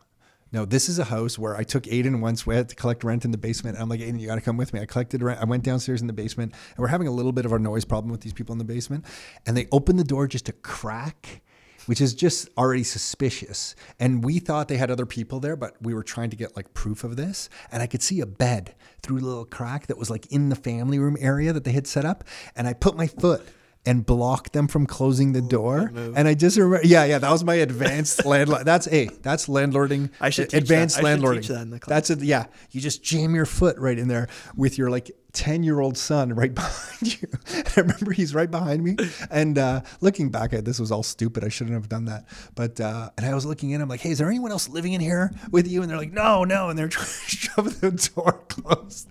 [0.53, 3.25] no this is a house where i took aiden once we had to collect rent
[3.25, 5.41] in the basement i'm like aiden you got to come with me i collected rent
[5.41, 7.85] i went downstairs in the basement and we're having a little bit of a noise
[7.85, 9.05] problem with these people in the basement
[9.47, 11.41] and they opened the door just a crack
[11.87, 13.77] which is just already suspicious.
[14.01, 16.73] And we thought they had other people there, but we were trying to get like
[16.73, 17.51] proof of this.
[17.71, 20.57] And I could see a bed through a little crack that was like in the
[20.57, 22.25] family room area that they had set up.
[22.57, 23.47] And I put my foot
[23.87, 25.93] and block them from closing the door.
[25.95, 28.65] And I just remember, yeah, yeah, that was my advanced landlord.
[28.65, 30.11] That's a that's landlording.
[30.21, 31.05] I should uh, teach advanced that.
[31.05, 31.41] I should landlording.
[31.41, 32.09] teach that in the class.
[32.09, 32.47] That's a yeah.
[32.71, 36.33] You just jam your foot right in there with your like 10 year old son
[36.33, 37.29] right behind you.
[37.47, 38.97] I remember he's right behind me.
[39.31, 41.45] And uh, looking back at this was all stupid.
[41.45, 42.27] I shouldn't have done that.
[42.55, 44.95] But, uh, and I was looking in, I'm like, hey, is there anyone else living
[44.95, 45.83] in here with you?
[45.83, 46.71] And they're like, no, no.
[46.71, 49.09] And they're trying to shove the door closed.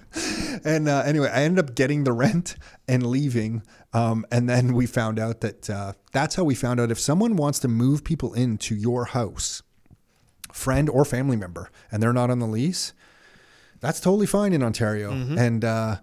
[0.65, 2.55] And uh, anyway, I ended up getting the rent
[2.87, 3.61] and leaving.
[3.93, 7.35] Um, and then we found out that uh, that's how we found out if someone
[7.35, 9.61] wants to move people into your house,
[10.51, 12.93] friend or family member, and they're not on the lease,
[13.83, 15.11] that's totally fine in Ontario.
[15.11, 15.97] And uh,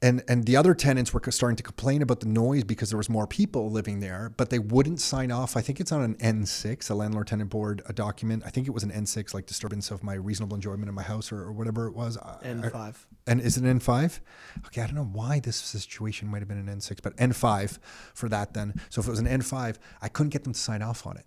[0.00, 3.10] and and the other tenants were starting to complain about the noise because there was
[3.10, 5.56] more people living there, but they wouldn't sign off.
[5.56, 8.44] I think it's on an N6, a landlord tenant board, a document.
[8.46, 11.32] I think it was an N6, like disturbance of my reasonable enjoyment of my house
[11.32, 12.16] or, or whatever it was.
[12.16, 13.06] I- N I- five.
[13.26, 14.20] and is it an N5?
[14.66, 17.78] Okay, I don't know why this situation might have been an N6, but N5
[18.14, 18.74] for that then.
[18.90, 21.26] So if it was an N5, I couldn't get them to sign off on it.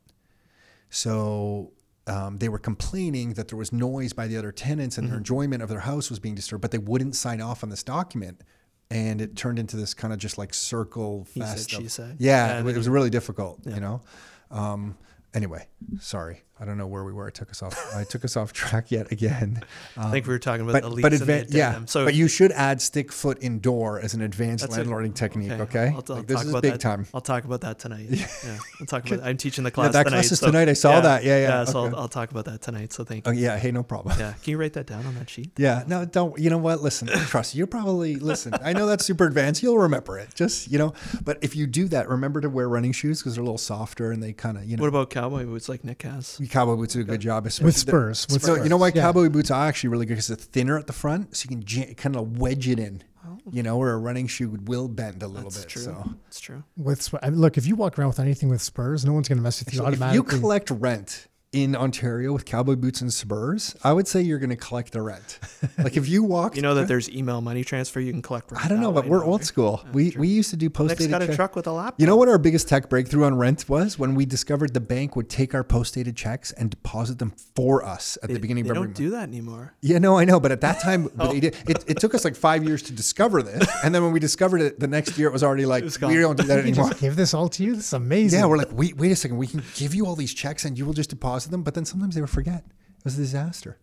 [0.90, 1.74] So
[2.08, 5.62] um, they were complaining that there was noise by the other tenants and their enjoyment
[5.62, 8.42] of their house was being disturbed, but they wouldn't sign off on this document.
[8.90, 11.70] And it turned into this kind of just like circle He said, fest.
[11.72, 12.18] she said.
[12.20, 14.02] Yeah, Yeah, it, was- it was really difficult, you know?
[14.50, 14.98] Um,
[15.34, 15.68] anyway,
[16.02, 16.44] sorry.
[16.62, 17.26] I don't know where we were.
[17.28, 17.96] I took us off.
[17.96, 19.64] I took us off track yet again.
[19.98, 21.84] I think we were talking about But lease but and the yeah.
[21.86, 25.52] So but you should add stick foot indoor as an advanced landlording technique.
[25.52, 26.82] Okay, I'll, I'll Like, this talk is about big that.
[26.82, 27.08] time.
[27.16, 28.06] I'll talk about that tonight.
[28.12, 29.26] Yeah, I'll talk about.
[29.26, 30.18] I'm teaching the class that tonight.
[30.18, 30.70] class is so- tonight.
[30.70, 31.24] I saw that.
[31.24, 31.64] Yeah, yeah.
[31.66, 31.96] so Okay.
[31.96, 32.94] I'll, I'll talk about that tonight.
[32.94, 33.42] So thank Oh you.
[33.44, 33.58] yeah.
[33.58, 34.20] Hey, no problem.
[34.20, 35.52] Yeah, can you write that down on that sheet?
[35.58, 36.38] Yeah, no, don't.
[36.38, 36.84] You know what?
[36.84, 37.56] Listen, trust.
[37.56, 38.54] You probably listen.
[38.64, 39.64] I know that's super advanced.
[39.64, 40.36] You'll remember it.
[40.36, 40.94] Just you know.
[41.24, 44.12] But if you do that, remember to wear running shoes because they're a little softer
[44.12, 44.82] and they kind of you know.
[44.82, 46.38] What about cowboy boots like Nick has?
[46.52, 48.28] Cowboy boots do a good job, especially With Spurs.
[48.30, 48.98] With so you know why Spurs.
[48.98, 49.02] Yeah.
[49.04, 51.64] cowboy boots are actually really good because they're thinner at the front, so you can
[51.66, 53.04] j- kind of wedge it in.
[53.26, 53.38] Oh.
[53.52, 55.52] You know, where a running shoe will bend a little Oh.
[55.52, 55.70] That's bit.
[55.70, 55.82] true.
[55.84, 56.64] So That's true.
[56.78, 59.38] With I mean, look, if you walk around with anything with Spurs, no one's going
[59.38, 63.12] to mess with you So if you collect rent in Ontario with cowboy boots and
[63.12, 65.38] Spurs, I would say you're going to collect the rent.
[65.78, 68.00] like if you walk, You know that there's email money transfer.
[68.00, 68.54] You can collect.
[68.56, 69.84] I don't know, but we're old school.
[69.92, 72.00] We we used to do post Nick's dated got a check- truck with a laptop.
[72.00, 75.18] You know what our biggest tech breakthrough on rent was when we discovered the bank
[75.18, 78.64] would take our post dated checks and deposit them for us at They, the beginning
[78.64, 79.74] they of every don't do that anymore.
[79.82, 81.34] Yeah, no, I know, but at that time, Oh.
[81.34, 84.14] they did, it, it took us like five years to discover this, and then when
[84.14, 86.60] we discovered it, the next year it was already like was we don't do that
[86.66, 86.88] anymore.
[86.92, 87.76] just give this all to you.
[87.76, 88.40] This is amazing.
[88.40, 90.78] Yeah, we're like, wait, wait a second, we can give you all these checks and
[90.78, 92.64] you will just deposit them, but then sometimes they would forget.
[92.66, 93.78] It was a disaster.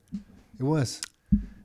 [0.59, 1.01] It was.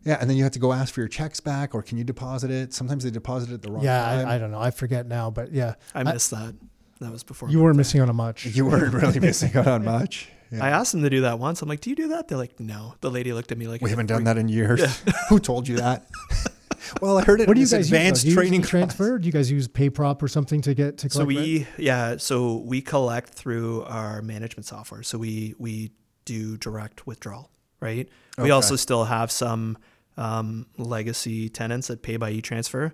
[0.05, 2.03] Yeah, and then you have to go ask for your checks back, or can you
[2.03, 2.73] deposit it?
[2.73, 4.03] Sometimes they deposit it the wrong yeah.
[4.03, 4.27] time.
[4.27, 4.59] I, I don't know.
[4.59, 6.55] I forget now, but yeah, I missed that.
[6.99, 7.49] That was before.
[7.49, 8.45] you weren't missing out on much.
[8.45, 10.29] you weren't really missing out on much.
[10.51, 10.59] Yeah.
[10.63, 11.61] I asked them to do that once.
[11.61, 13.81] I'm like, "Do you do that?" They're like, "No." The lady looked at me like,
[13.81, 15.01] we haven't done that in years.
[15.29, 16.07] Who told you that?
[17.01, 18.35] well, I heard it What do you guys advanced use?
[18.35, 18.41] though?
[18.41, 19.17] Training transfer?
[19.19, 21.47] Do you guys use PayProp or something to get to So collect rent?
[21.77, 25.03] we, yeah, so we collect through our management software.
[25.03, 25.91] So we we
[26.25, 28.07] do direct withdrawal, right?
[28.37, 29.77] We also still have some
[30.17, 32.93] um, legacy tenants that pay by e-transfer.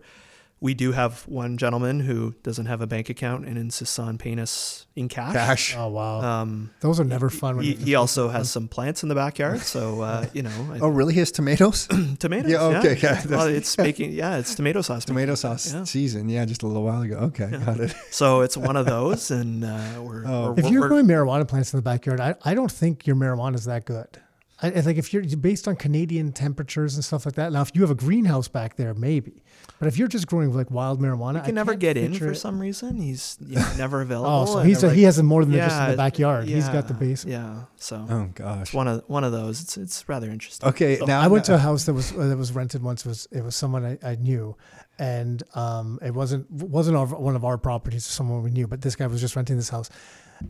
[0.62, 4.40] We do have one gentleman who doesn't have a bank account and insists on paying
[4.40, 5.34] us in cash.
[5.34, 5.76] Cash.
[5.78, 7.56] Oh wow, Um, those are never fun.
[7.56, 10.80] When he, he also has some plants in the backyard, so uh, you know, I-
[10.80, 11.14] Oh, really?
[11.14, 11.88] His tomatoes?
[12.20, 12.52] tomatoes.
[12.52, 13.26] yeah, okay, yeah.
[13.30, 15.04] Well, it's making yeah, it's tomato sauce.
[15.08, 15.16] making.
[15.16, 15.84] Tomato sauce Yeah.
[15.86, 16.28] season.
[16.28, 17.16] Yeah, just a little while ago.
[17.32, 17.96] Okay, got it.
[18.12, 20.52] So it's one of those, and uh, we're, Oh.
[20.52, 23.16] we're if you're we're- growing marijuana plants in the backyard, I, I don't think your
[23.16, 24.08] marijuana is that good.
[24.62, 27.52] I, I think if you're based on Canadian temperatures and stuff like that.
[27.54, 29.44] Now, if you have a greenhouse back there, maybe.
[29.80, 32.12] But if you're just growing like wild marijuana, he I can never can't get in
[32.12, 32.36] picture for it.
[32.36, 33.00] some reason.
[33.00, 34.30] He's you know, never available.
[34.30, 36.48] Oh, so he's they're a, he like, has more than just in the backyard.
[36.48, 37.26] He's got the yeah, base.
[37.26, 38.62] Yeah, so Oh gosh.
[38.64, 39.62] it's one of one of those.
[39.62, 40.68] It's it's rather interesting.
[40.70, 43.06] Okay, So- now I went to a house that was uh, that was rented once.
[43.06, 44.58] It was it was someone I, I knew,
[44.98, 48.06] and um, it wasn't wasn't our, one of our properties.
[48.06, 49.90] Someone we knew, but this guy was just renting this house,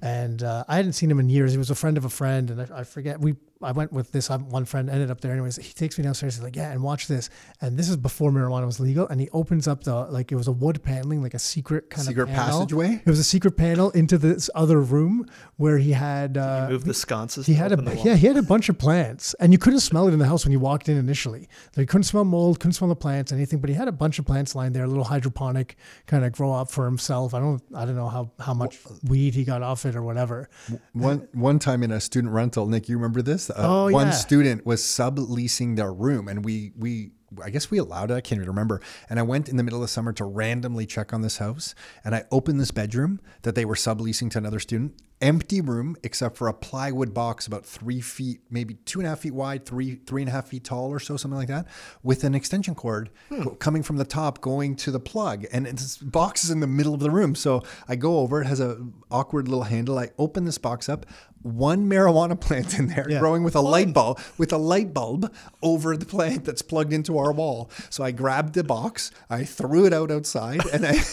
[0.01, 1.51] and uh, I hadn't seen him in years.
[1.51, 3.35] He was a friend of a friend, and I, I forget we.
[3.61, 5.57] I went with this um, one friend, ended up there anyways.
[5.57, 6.35] He takes me downstairs.
[6.35, 7.29] He's like, "Yeah, and watch this."
[7.59, 9.05] And this is before marijuana was legal.
[9.07, 12.07] And he opens up the like it was a wood paneling, like a secret kind
[12.07, 12.59] Secret of panel.
[12.59, 13.01] passageway?
[13.05, 15.25] It was a secret panel into this other room
[15.57, 17.45] where he had uh, Move the sconces.
[17.47, 20.13] he had a yeah, he had a bunch of plants, and you couldn't smell it
[20.13, 21.41] in the house when you walked in initially.
[21.75, 23.59] Like, you couldn't smell mold, couldn't smell the plants, anything.
[23.59, 25.75] But he had a bunch of plants lying there, a little hydroponic
[26.07, 27.33] kind of grow up for himself.
[27.33, 30.49] I don't, I don't know how how much weed he got off it or whatever.
[30.93, 33.48] One one time in a student rental, Nick, you remember this?
[33.49, 34.11] Uh, Oh, one yeah.
[34.13, 37.11] student was subleasing their room, and we we
[37.43, 38.15] I guess we allowed it.
[38.15, 38.81] I can't even remember.
[39.09, 42.15] And I went in the middle of summer to randomly check on this house, and
[42.15, 44.93] I opened this bedroom that they were subleasing to another student.
[45.21, 49.19] Empty room except for a plywood box about three feet, maybe two and a half
[49.19, 51.67] feet wide, three three and a half feet tall or so, something like that,
[52.03, 53.43] with an extension cord hmm.
[53.43, 56.67] co- coming from the top going to the plug, and this box is in the
[56.67, 57.35] middle of the room.
[57.35, 58.41] So I go over.
[58.41, 58.77] It has a
[59.11, 59.99] awkward little handle.
[59.99, 61.05] I open this box up.
[61.41, 63.19] One marijuana plant in there, Yeah.
[63.19, 67.17] growing with a light bulb, with a light bulb over the plant that's plugged into
[67.17, 67.69] our wall.
[67.89, 70.99] So I grabbed the box, I threw it out outside, and I.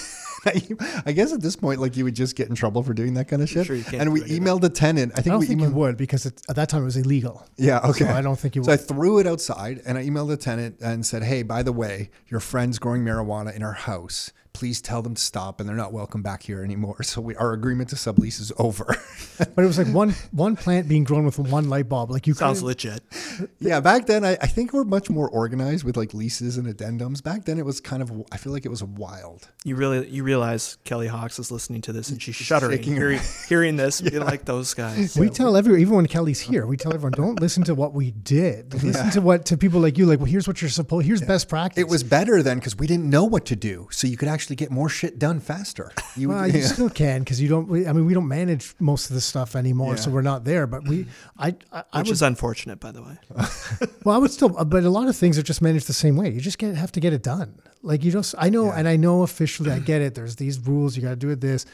[1.07, 3.29] I guess at this point, like you would just get in trouble for doing that
[3.29, 3.67] kind of shit.
[3.67, 5.13] sure and we do any of emailed the tenant.
[5.15, 6.87] I I think don't we think emailed, you would because it, at that time it
[6.87, 7.47] was illegal.
[7.57, 8.05] yeah, okay.
[8.05, 10.77] So I don't think you So I threw it outside and I emailed the tenant
[10.81, 14.33] and said, "Hey, by the way, your friend's growing marijuana in our house.
[14.57, 17.53] Please tell them to stop, and they're not welcome back here anymore." So we, our
[17.53, 18.97] agreement to sublease is over.
[19.39, 22.11] But it was like one one plant being grown with one light bulb.
[22.11, 23.03] Like you Sounds couldn't- legit.
[23.59, 27.23] yeah, back then I, I think we're much more organized with like leases and addendums.
[27.23, 29.49] Back then it was kind of I feel like it was wild.
[29.65, 33.77] You really you realize Kelly Hawks is listening to this and she's shuddering hearing, hearing
[33.77, 35.19] this, being like those guys.
[35.19, 38.13] We tell everyone, even when Kelly's here, we tell everyone, don't listen to what we
[38.13, 38.73] did.
[38.83, 40.07] Listen to what to people like you.
[40.07, 41.07] Like, well, here's what you're supposed.
[41.07, 41.79] Here's best practice.
[41.81, 44.46] It was better then because we didn't know what to do, so you could actually
[44.55, 45.91] get more shit done faster.
[46.17, 47.67] You, Well, you still can because you don't.
[47.69, 50.67] we- I mean, we don't manage most of the stuff anymore, so we're not there.
[50.67, 51.07] But we,
[51.39, 53.17] I, I, I Which would, is unfortunate, by the way.
[54.05, 54.51] well, I would still.
[54.51, 56.31] But a lot of things are just managed the same way.
[56.31, 57.59] You just get have to get it done.
[57.83, 60.15] Like you just, I know, and I know officially, I get it.
[60.15, 60.97] There's these rules.
[60.97, 61.67] You got to do it this.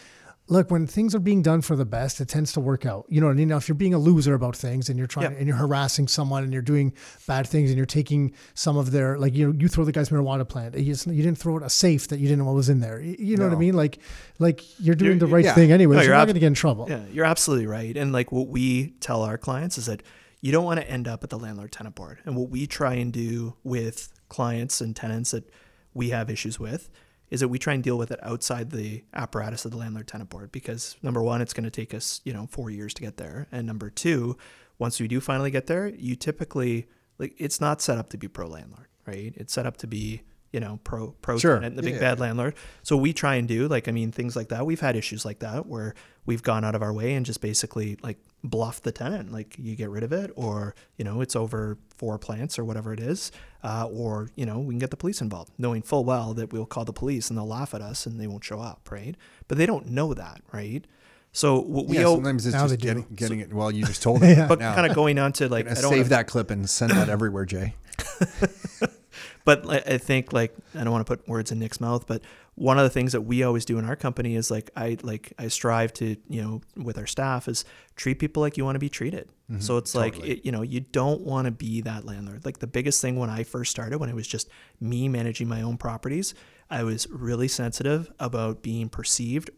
[0.49, 3.07] Look, when things are being done for the best, it tends to work out.
[3.09, 3.49] You know what I mean?
[3.49, 6.43] Now, if you're being a loser about things and you're trying and you're harassing someone
[6.43, 6.93] and you're doing
[7.27, 10.11] bad things and you're taking some of their like you know you throw the guy's
[10.11, 12.55] marijuana plant, you, just, you didn't throw it a safe that you didn't know what
[12.55, 13.01] was in there.
[13.01, 13.75] You, know what I mean?
[13.75, 13.99] Like
[14.39, 15.55] like you're doing You're- the right yeah.
[15.55, 15.97] thing anyways.
[15.97, 16.87] No, you're, you're not ab- going to get in trouble.
[16.89, 17.97] Yeah, you're absolutely right.
[17.97, 20.03] And like what we tell our clients is that
[20.41, 22.19] you don't want to end up at the landlord tenant board.
[22.25, 25.49] And what we try and do with clients and tenants that
[25.95, 26.91] we have issues with
[27.33, 30.29] is that we try and deal with it outside the apparatus of the landlord tenant
[30.29, 33.17] board because number one, it's going to take us, you know, four years to get
[33.17, 33.47] there.
[33.51, 34.37] And number two,
[34.79, 36.87] once we do finally get there, you typically
[37.19, 39.33] like it's not set up to be pro landlord, right?
[39.37, 40.23] It's set up to be
[40.53, 41.55] you know, pro pro Sure.
[41.55, 42.01] tenant, the big Yeah.
[42.01, 42.55] bad landlord.
[42.83, 44.67] So we try and do like I mean things like that.
[44.67, 45.95] We've had issues like that where
[46.27, 49.75] we've gone out of our way and just basically like bluff the tenant, like you
[49.77, 53.33] get rid of it, or you know it's over four plants or whatever it is,
[53.63, 56.67] uh, or you know we can get the police involved, knowing full well that we'll
[56.67, 59.17] call the police and they'll laugh at us and they won't show up, right?
[59.49, 60.85] But they don't know that, right?
[61.35, 62.87] So what we yeah, owe, sometimes it's Now just do.
[62.87, 63.55] getting, getting it.
[63.55, 64.49] Well, you just told it.
[64.49, 64.75] but now.
[64.75, 67.45] kind of going on to like I save wanna- that clip and send that everywhere,
[67.47, 67.75] Jay.
[69.45, 72.23] but I think like I don't want to put words in Nick's mouth, but
[72.55, 75.33] one of the things that we always do in our company is like I like
[75.39, 77.65] I strive to you know with our staff is
[77.97, 79.29] treat people like you want to be treated.
[79.51, 79.61] Mm-hmm.
[79.61, 82.45] so it's like it, you know you don't want to be that landlord.
[82.45, 84.49] Like the biggest thing when I first started, when it was just
[84.81, 86.35] me managing my own properties,
[86.71, 89.51] I was really sensitive about being perceived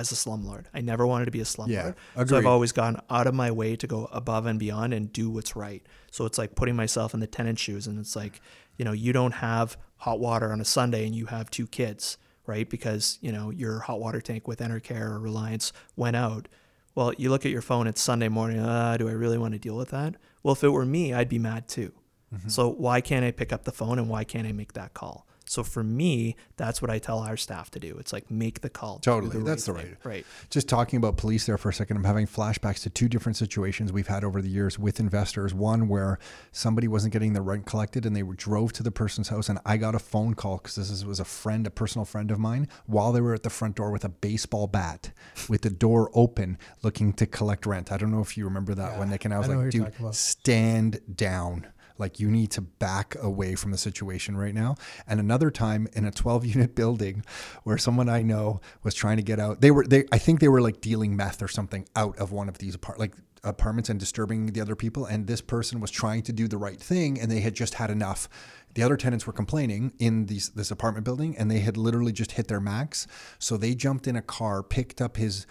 [0.00, 0.64] as a slumlord.
[0.74, 1.94] I never wanted to be a slumlord.
[2.16, 5.12] Yeah, so I've always gone out of my way to go above and beyond and
[5.12, 5.86] do what's right.
[6.10, 8.40] So it's like putting myself in the tenant's shoes, and it's like,
[8.76, 12.16] you know, you don't have hot water on a Sunday and you have two kids,
[12.46, 12.68] right?
[12.68, 16.48] Because you know your hot water tank with Enercare or Reliance went out.
[16.94, 17.86] Well, you look at your phone.
[17.86, 18.58] It's Sunday morning.
[18.58, 20.16] Uh, do I really want to deal with that?
[20.42, 21.92] Well, if it were me, I'd be mad too.
[22.34, 22.48] Mm-hmm.
[22.48, 25.26] So why can't I pick up the phone and why can't I make that call?
[25.50, 27.96] So for me, that's what I tell our staff to do.
[27.98, 28.98] It's like make the call.
[28.98, 29.42] do Totally.
[29.42, 29.96] That's the thing.
[30.04, 30.10] right.
[30.10, 30.26] Right.
[30.48, 33.92] Just talking about police there for a second, I'm having flashbacks to two different situations
[33.92, 35.52] we've had over the years with investors.
[35.52, 36.20] One where
[36.52, 39.76] somebody wasn't getting the rent collected and they drove to the person's house, and I
[39.76, 42.68] got a phone call because this is, was a friend, a personal friend of mine,
[42.86, 45.10] while they were at the front door with a baseball bat
[45.48, 47.90] with the door open looking to collect rent.
[47.90, 49.24] I don't know if you remember that one, Nick.
[49.24, 51.66] And I was I know like, dude, stand down.
[52.00, 54.76] Like you need to back away from the situation right now.
[55.06, 57.24] And another time in a 12 unit building
[57.64, 59.60] where someone I know was trying to get out.
[59.60, 62.48] They were they I think they were like dealing meth or something out of one
[62.48, 66.22] of these apart like apartments and disturbing the other people and this person was trying
[66.22, 68.28] to do the right thing and they had just had enough.
[68.74, 72.32] The other tenants were complaining in these this apartment building and they had literally just
[72.32, 73.06] hit their max.
[73.38, 75.46] So they jumped in a car, picked up his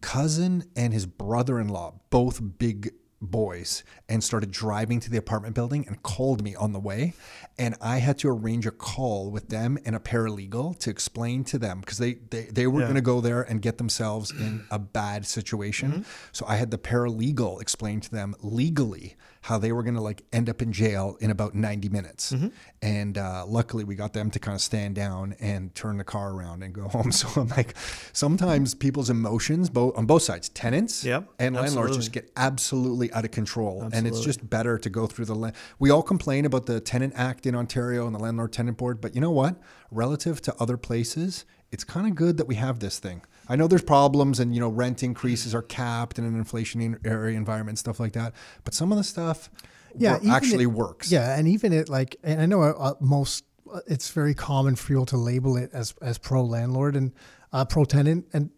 [0.00, 2.92] cousin and his brother-in-law, both big
[3.22, 7.12] boys and started driving to the apartment building and called me on the way.
[7.58, 11.58] And i had to arrange a call with them and a paralegal to explain to
[11.58, 12.86] them because they, they they were Yeah.
[12.86, 16.06] going to go there and get themselves in a bad situation.
[16.32, 20.22] So i had the paralegal explain to them legally how they were going to like
[20.34, 22.34] end up in jail in about 90 minutes.
[22.82, 26.32] And uh, luckily we got them to kind of stand down and turn the car
[26.32, 27.12] around and go home.
[27.12, 27.74] So i'm like
[28.12, 31.96] sometimes people's emotions both on both sides tenants Yep, and landlords absolutely.
[31.98, 35.50] just get absolutely out of control and it's just better to go through the la-
[35.78, 39.14] we all complain about the tenant act in ontario and the landlord tenant board but
[39.14, 39.56] you know what?
[39.90, 43.22] Relative to other places it's kind of good that we have this thing.
[43.48, 47.78] I know there's problems and you know rent increases are capped in an inflationary environment
[47.78, 48.32] stuff like that
[48.64, 49.50] but some of the stuff
[49.96, 51.10] yeah, actually it- works.
[51.10, 54.76] Yeah, and even it like, and I know uh, uh, most, uh, it's very common
[54.76, 57.12] for people to label it as as pro landlord and
[57.52, 58.50] uh, pro tenant, and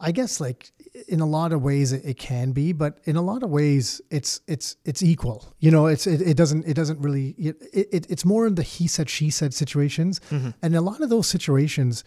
[0.00, 0.72] I guess like
[1.08, 4.00] in a lot of ways it, it can be, but in a lot of ways
[4.10, 5.54] it's it's it's equal.
[5.58, 8.62] You know, it's it, it doesn't it doesn't really it, it it's more in the
[8.62, 10.50] he said she said situations, mm-hmm.
[10.62, 12.04] and a lot of those situations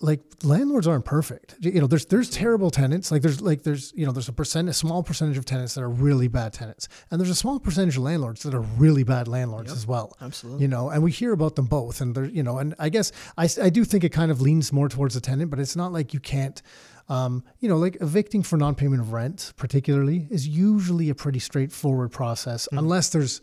[0.00, 1.56] like landlords aren't perfect.
[1.60, 3.10] You know, there's there's terrible tenants.
[3.10, 5.82] Like there's like there's you know there's a percent a small percentage of tenants that
[5.82, 9.26] are really bad tenants, and there's a small percentage of landlords that are really bad
[9.28, 10.16] landlords as well.
[10.20, 10.62] absolutely.
[10.62, 13.12] You know, and we hear about them both, and they're you know, and I guess
[13.38, 15.92] I I do think it kind of leans more towards the tenant, but it's not
[15.92, 16.60] like you can't.
[17.08, 22.10] Um, you know, like evicting for non-payment of rent, particularly, is usually a pretty straightforward
[22.10, 23.40] process, unless there's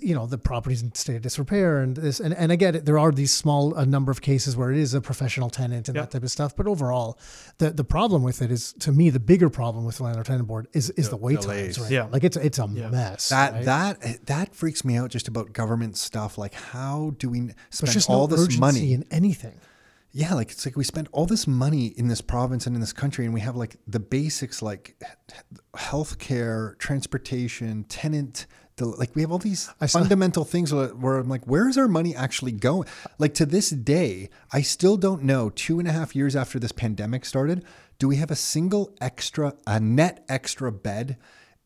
[0.00, 2.84] you know the property's in state of disrepair and this and, and I get it
[2.84, 5.96] there are these small a number of cases where it is a professional tenant and
[5.96, 6.02] Yeah.
[6.02, 7.18] that type of stuff but overall
[7.58, 10.46] the the problem with it is to me the bigger problem with the landlord tenant
[10.46, 11.74] board is is the, wait delays.
[11.76, 12.02] times right Yeah.
[12.04, 12.10] now.
[12.12, 12.90] like it's it's a Yeah.
[12.90, 13.64] mess that right?
[13.64, 18.28] that that freaks me out just about government stuff like how do we spend all
[18.28, 19.58] no this money in anything
[20.16, 22.94] Yeah, like it's like we spend all this money in this province and in this
[22.94, 24.96] country, and we have like the basics like
[25.74, 28.46] healthcare, transportation, tenant
[28.76, 31.68] the, like we have all these I saw- fundamental things where where I'm like, where
[31.68, 32.88] is our money actually going?
[33.18, 35.50] Like to this day, I still don't know.
[35.50, 37.62] Two and a half years after this pandemic started,
[37.98, 41.18] do we have a single extra, a net extra bed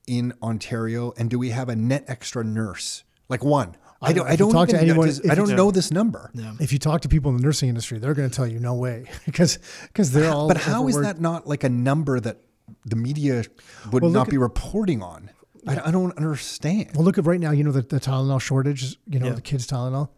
[0.09, 3.05] in Ontario, and do we have a net extra nurse?
[3.29, 3.77] Like one.
[4.03, 4.27] I don't.
[4.27, 4.51] I don't.
[4.53, 6.31] talk to anyone- does- I don't know this number.
[6.35, 6.55] Yeah.
[6.59, 8.75] If you talk to people in the nursing industry, they're going to tell you no
[8.75, 10.49] way because because they're all.
[10.49, 12.39] But how is that not like a number that
[12.87, 13.45] the media
[13.93, 15.31] would Well, not at- be reporting on?
[15.67, 16.93] I, I don't understand.
[16.95, 17.51] Well, look at right now.
[17.51, 18.97] You know the, the Tylenol shortage.
[19.07, 19.33] You know Yeah.
[19.35, 20.09] the kids Tylenol.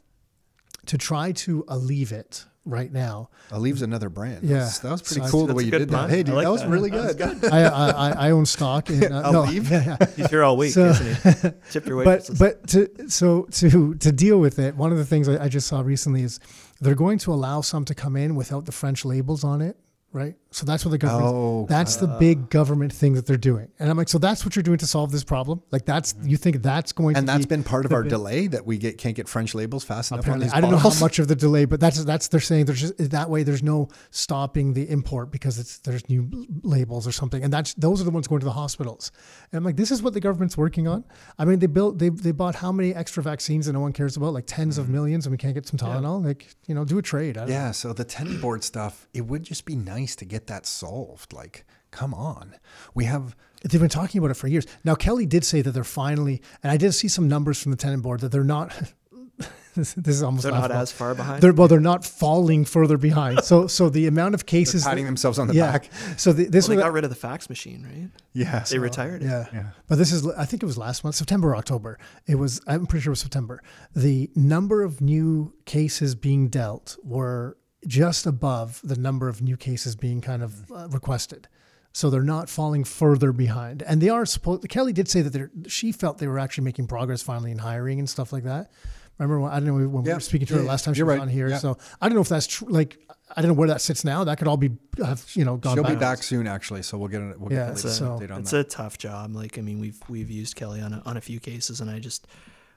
[0.87, 4.45] To try to alleviate it right now, Aleve's another brand.
[4.45, 4.59] Yeah.
[4.59, 6.11] That was, that was pretty So cool the way you good did that.
[6.11, 6.69] Hey, dude, like that was that.
[6.71, 7.43] really That good.
[7.43, 9.13] was I, I I- I own stock in.
[9.13, 9.71] Uh, no, Aleve?
[9.71, 10.07] yeah, yeah.
[10.17, 11.51] He's here all week, So- isn't he?
[11.71, 15.29] Tip your but but to so to to deal with it, one of the things
[15.29, 16.39] I, I just saw recently is
[16.81, 19.77] they're going to allow some to come in without the French labels on it,
[20.13, 20.35] right?
[20.51, 21.35] So that's what the government.
[21.35, 24.55] Oh, that's the big government thing that they're doing, and I'm like, so that's what
[24.55, 25.63] you're doing to solve this problem?
[25.71, 26.29] Like that's mm-hmm.
[26.29, 28.47] you think that's going to and to that's be been part of our big- delay
[28.49, 30.77] that we get can't get French labels fast enough on Apparently, these I don't know
[30.77, 33.43] how much of the delay, but that's that's they're saying there's just that way.
[33.43, 36.29] There's no stopping the import because it's there's new
[36.63, 39.11] labels or something, and that's those are the ones going to the hospitals.
[39.51, 41.05] And I'm like, this is what the government's working on.
[41.39, 44.19] I mean, they built they they bought how many extra vaccines that no one cares
[44.19, 44.93] about, like 10s of mm-hmm.
[44.93, 46.23] millions, and we can't get some Tylenol.
[46.23, 47.39] Like you know, do a trade.
[47.39, 47.55] I don't know.
[47.55, 51.33] Yeah, so the tenant board stuff, it would just be nice to get that solved.
[51.33, 52.57] Like, come on.
[52.95, 54.67] We have They've been talking about it for years.
[54.85, 57.77] Now Kelly did say that they're finally, and I did see some numbers from the
[57.77, 58.73] tenant board that they're not.
[59.75, 61.43] this, this is almost They're not as far behind.
[61.43, 63.45] They're well, they're not falling further behind.
[63.45, 65.73] So so the amount of cases patting themselves on the yeah.
[65.73, 65.91] back.
[66.17, 68.11] So the, this well, they was got rid of the fax machine, right?
[68.33, 68.65] Yeah.
[68.69, 69.27] They retired it.
[69.27, 69.47] yeah.
[69.53, 69.67] Yeah.
[69.89, 71.99] But this is I think it was last month, September, or October.
[72.27, 73.63] It was I'm pretty sure it was September.
[73.95, 77.57] The number of new cases being dealt were
[77.87, 81.49] just above the number of new cases being kind of uh, requested.
[81.95, 83.83] So they're not falling further behind.
[83.83, 86.87] And they are supposed Kelly did say that they're she felt they were actually making
[86.87, 88.71] progress finally in hiring and stuff like that.
[89.19, 90.99] Remember when, I don't know when we were speaking to Yeah, her last time she
[90.99, 91.21] you're was right.
[91.23, 91.49] on here.
[91.49, 91.59] Yeah.
[91.59, 92.69] So I don't know if that's true.
[92.71, 92.97] Like
[93.37, 94.25] I don't know where that sits now.
[94.25, 94.71] That could all be
[95.05, 96.01] have you know gone She'll be back.
[96.01, 96.83] back soon, actually.
[96.83, 98.61] So we'll get a, we'll Yeah, get the It's a, so- update on it's that.
[98.61, 99.35] a tough job.
[99.35, 101.99] Like I mean, we've we've used Kelly on a, on a few cases, and I
[101.99, 102.27] just,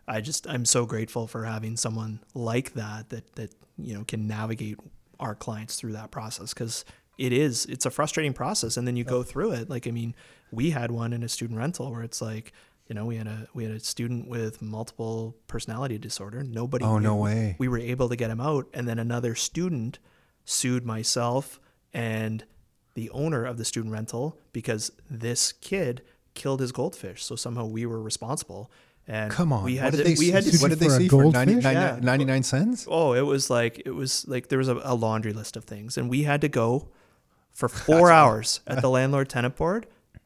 [0.10, 4.28] I just, I'm so grateful for having someone like that that that you know can
[4.28, 4.78] navigate
[5.20, 6.86] our clients through that process because
[7.18, 9.70] it is it's a frustrating process, and then you go through it.
[9.70, 10.16] Like I mean,
[10.52, 12.54] we had one in a student rental where it's like.
[12.88, 16.44] You know, we had a we had a student with multiple personality disorder.
[16.44, 16.86] Nobody.
[16.86, 17.08] Oh, knew.
[17.08, 17.56] no way.
[17.58, 19.98] We were able to get him out, and then another student
[20.44, 21.60] sued myself
[21.96, 22.46] and
[22.94, 26.02] the owner of the student rental because this kid
[26.34, 27.24] killed his goldfish.
[27.24, 28.72] So somehow we were responsible.
[29.08, 29.64] And Come on.
[29.64, 30.52] we had what did to, they we had see?
[30.52, 31.64] to what did they for see for 90, goldfish?
[31.64, 32.00] 99 Yeah.
[32.02, 32.88] 99 cents?
[32.90, 35.98] Oh, it was like it was like there was a, a laundry list of things,
[35.98, 36.90] and we had to go
[37.52, 39.86] for four hours at the landlord tenant board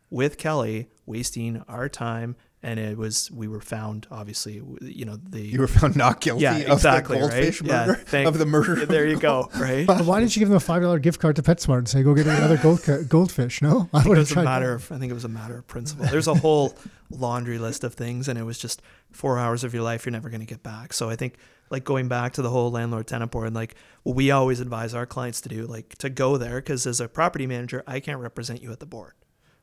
[0.10, 2.36] with Kelly, wasting our time.
[2.62, 6.43] And it was we were found obviously, you know the You were found not guilty
[6.43, 8.86] yeah of exactly the goldfish right murder, yeah, thank- of the murder.
[8.86, 9.88] There you go, right?
[9.88, 12.03] But why didn't you give them a five dollar gift card to PetSmart and say
[12.03, 13.62] go get another gold goldfish?
[13.62, 14.43] No, I I think it would have was a tried.
[14.43, 16.05] matter of I think it was a matter of principle.
[16.07, 16.76] There's a whole
[17.10, 18.82] laundry list of things, and it was just
[19.12, 20.91] four hours of your life you're never going to get back.
[20.91, 21.36] So I think
[21.70, 24.93] like going back to the whole landlord tenant board, and like what we always advise
[24.93, 28.20] our clients to do, like to go there because as a property manager, I can't
[28.20, 29.14] represent you at the board,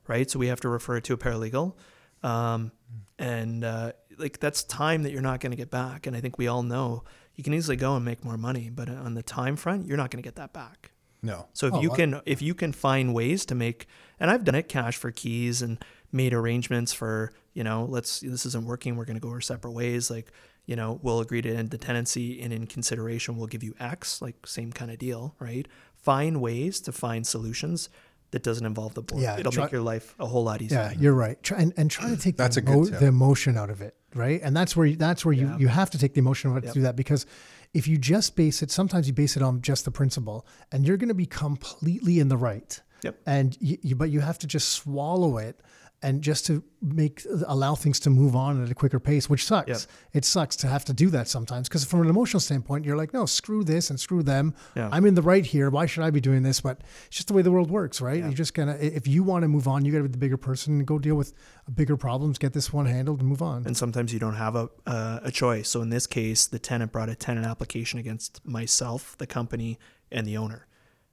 [0.09, 0.30] right?
[0.30, 1.74] So we have to refer to a paralegal,
[2.23, 2.73] um,
[3.19, 6.07] and uh, like that's time that you're not going to get back.
[6.07, 7.05] And I think we all know
[7.35, 10.11] you can easily go and make more money, but on the time front, you're not
[10.11, 10.93] going to get that back.
[11.23, 11.47] no.
[11.53, 13.87] So if Oh, you I- can if you can find ways to make
[14.21, 15.79] and I've done it cash for keys and
[16.12, 19.73] made arrangements for, you know, let's this isn't working, we're going to go our separate
[19.73, 20.31] ways like,
[20.67, 24.21] you know, we'll agree to end the tenancy and in consideration we'll give you X,
[24.23, 25.67] like same kind of deal, right?
[25.97, 27.89] Find ways to find solutions
[28.37, 29.22] that doesn't involve the board.
[29.22, 30.91] Yeah, It'll try- make your life a whole lot easier.
[30.93, 31.43] Yeah, you're right.
[31.43, 33.01] Try, and and try to take That's the, a good tip.
[33.01, 34.41] the emotion out of it, right?
[34.45, 35.59] And that's where you, that's where you Yeah.
[35.59, 36.74] you have to take the emotion out of it Yep.
[36.74, 37.24] to do that because
[37.72, 40.99] if you just base it, sometimes you base it on just the principle, and you're
[40.99, 42.80] going to be completely in the right.
[43.05, 43.18] Yep.
[43.26, 45.61] And you, you but you have to just swallow it
[46.07, 49.69] and just to make allow things to move on at a quicker pace, which sucks.
[49.69, 49.79] Yep.
[50.13, 53.13] It sucks to have to do that sometimes because from an emotional standpoint, you're like,
[53.13, 54.55] no, screw this and screw them.
[54.77, 54.89] Yeah.
[54.93, 55.69] I'm in the right here.
[55.69, 56.61] Why should I be doing this?
[56.61, 58.23] But it's just the way the world works, right?
[58.23, 60.37] You're just gonna if you want to move on, you got to be the bigger
[60.37, 61.35] person and go deal with
[61.75, 63.67] bigger problems, get this one handled, and move on.
[63.67, 65.69] and sometimes you don't have a, uh, a choice.
[65.69, 69.77] So in this case, the tenant brought a tenant application against myself, the company,
[70.13, 70.69] and the owner,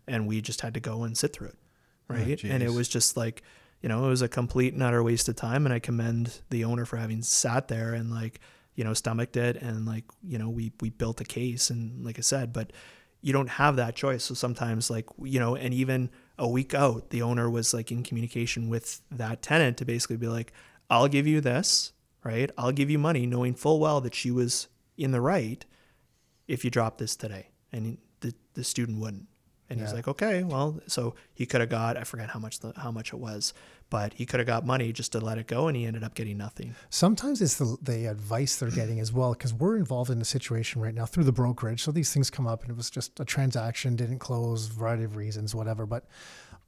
[0.07, 1.57] and we just had to go and sit through it,
[2.07, 2.43] right?
[2.43, 3.41] and it was just like,
[3.83, 5.65] you know, it was a complete and utter waste of time.
[5.65, 8.39] And I commend the owner for having sat there and like,
[8.75, 12.17] you know, stomached it, and like, you know, we we built a case, and like
[12.17, 12.73] I said, but
[13.21, 14.23] you don't have that choice.
[14.23, 16.09] So sometimes, like, you know, and even
[16.39, 20.27] a week out, the owner was like in communication with that tenant to basically be
[20.27, 20.53] like,
[20.89, 22.49] I'll give you this, right?
[22.57, 24.67] I'll give you money knowing full well that she was
[24.97, 25.63] in the right
[26.47, 27.49] if you drop this today.
[27.71, 29.27] And the, the student wouldn't.
[29.69, 32.73] And he's like, okay, well, so he could have got, I forget how much the,
[32.77, 33.53] how much it was,
[33.89, 35.67] but he could have got money just to let it go.
[35.67, 36.75] And he ended up getting nothing.
[36.91, 40.79] Sometimes it's the, the advice they're getting as well, because we're involved in a situation
[40.79, 41.81] right now through the brokerage.
[41.81, 45.15] So these things come up, and it was just a transaction, didn't close, variety of
[45.15, 45.87] reasons, whatever.
[45.87, 46.05] But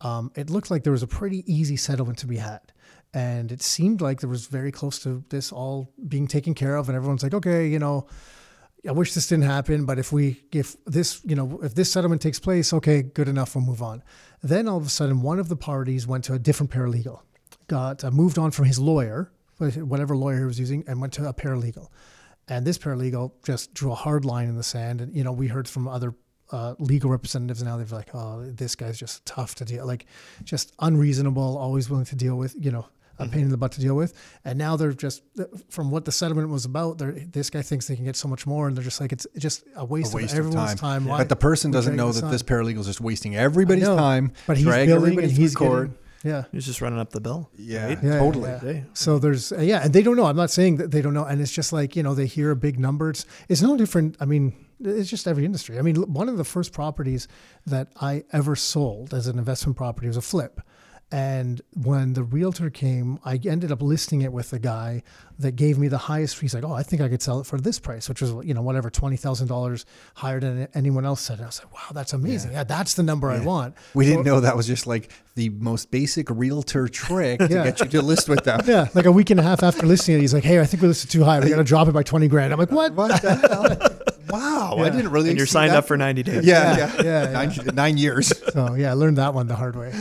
[0.02, 2.72] um, it looked like there was a pretty easy settlement to be had.
[3.14, 6.90] And it seemed like there was very close to this all being taken care of,
[6.90, 8.08] and everyone's like, okay, you know,
[8.88, 12.22] I wish this didn't happen, but if we, if this, you know, if this settlement
[12.22, 14.04] takes place, okay, good enough, we'll move on.
[14.44, 17.22] Then all of a sudden, one of the parties went to a different paralegal,
[17.68, 21.28] got uh, moved on from his lawyer, whatever lawyer he was using, and went to
[21.28, 21.88] a paralegal.
[22.48, 25.02] And this paralegal just drew a hard line in the sand.
[25.02, 26.14] And you know, we heard from other
[26.52, 30.06] uh, legal representatives now they're like, oh, this guy's just tough to deal, like
[30.44, 32.88] just unreasonable, always willing to deal with, you know,
[33.20, 34.14] a pain in the butt to deal with.
[34.44, 35.24] And now they're just
[35.70, 36.98] from what the settlement was about.
[36.98, 39.26] They're, this guy thinks they can get so much more, and they're just like it's
[39.38, 41.02] just a waste, a waste of of everyone's time.
[41.02, 41.06] time.
[41.06, 42.32] Why- But the person doesn't know that on?
[42.32, 44.32] this paralegal is just wasting everybody's know, time.
[44.48, 45.88] But he's drag billing everybody and he's court.
[45.90, 46.44] getting, yeah.
[46.52, 47.50] He was just running up the bill.
[47.56, 48.00] Yeah, right?
[48.04, 48.50] Yeah, totally.
[48.64, 48.82] yeah.
[48.94, 50.26] So there's uh, yeah, and they don't know.
[50.26, 52.50] I'm not saying that they don't know, and it's just like you know they hear
[52.52, 53.12] a big number.
[53.12, 54.18] It's, it's no different.
[54.20, 55.78] I mean, it's just every industry.
[55.78, 57.28] I mean, one of the first properties
[57.68, 60.62] that I ever sold as an investment property was a flip.
[61.16, 65.02] And when the realtor came, I ended up listing it with the guy
[65.40, 66.42] that gave me the highest.
[66.42, 68.54] He's like, "Oh, I think I could sell it for this price," which was you
[68.54, 69.86] know whatever twenty thousand dollars
[70.16, 71.36] higher than anyone else said.
[71.38, 72.52] And I was like, "Wow, that's amazing!
[72.52, 75.90] Yeah, that's the number I want." We didn't know that was just like the most
[75.90, 77.64] basic realtor trick to Yeah.
[77.64, 78.60] get you to list with them.
[78.68, 80.82] Yeah, like a week and a half after listing it, he's like, "Hey, I think
[80.82, 81.40] we listed too high.
[81.40, 84.02] We got to drop it by twenty grand." I'm like, "What?" What the hell?
[84.30, 85.30] Wow, I didn't really.
[85.30, 85.78] And you're signed that.
[85.78, 86.46] up for 90 days.
[86.46, 88.34] Yeah, Yeah, yeah, yeah, Nine, nine years.
[88.54, 89.94] So yeah, I learned that one the hard way.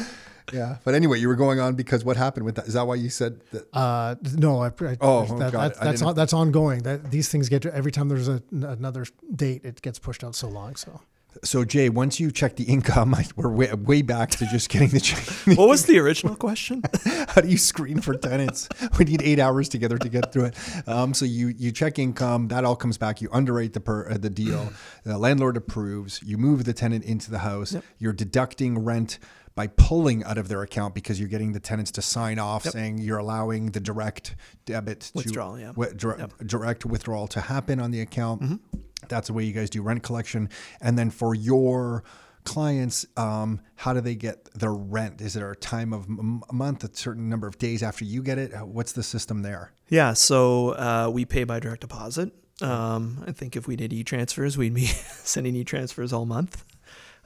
[0.53, 2.67] Yeah, but anyway, you were going on because what happened with that?
[2.67, 3.67] Is that why you said that?
[3.73, 5.79] Uh, no, I, I Oh, that, got that, it.
[5.81, 6.83] I that's on, that's ongoing.
[6.83, 10.49] That these things get every time there's a, another date, it gets pushed out so
[10.49, 10.77] long.
[10.77, 11.01] So
[11.43, 14.91] So Jay, once you check the income, I, we're way, way back to just getting
[14.91, 15.25] the check.
[15.57, 16.83] What was the original question?
[17.29, 18.69] How do you screen for tenants?
[18.99, 20.57] We need eight hours together to get through it.
[20.87, 23.21] Um, so you you check income, that all comes back.
[23.23, 24.73] You underwrite the per, uh, the deal.
[25.05, 26.21] The landlord approves.
[26.23, 27.77] You move the tenant into the house.
[27.99, 29.19] You're deducting rent
[29.55, 32.99] by pulling out of their account because you're getting the tenants to sign off saying
[32.99, 34.35] you're allowing the direct
[34.65, 35.67] debit to Withdrawal, yeah.
[35.69, 38.43] wi- dire- direct withdrawal to happen on the account.
[38.43, 38.79] Mm-hmm.
[39.09, 40.49] That's the way you guys do rent collection.
[40.81, 42.03] And then for your
[42.45, 45.21] clients, um, how do they get their rent?
[45.21, 48.39] Is there a time of m- month, a certain number of days after you get
[48.39, 48.53] it?
[48.53, 49.73] Uh, What's the system there?
[49.89, 52.33] Yeah, so uh, we pay by direct deposit.
[52.61, 56.65] Um, I think if we did e-transfers, we'd be sending e-transfers all month.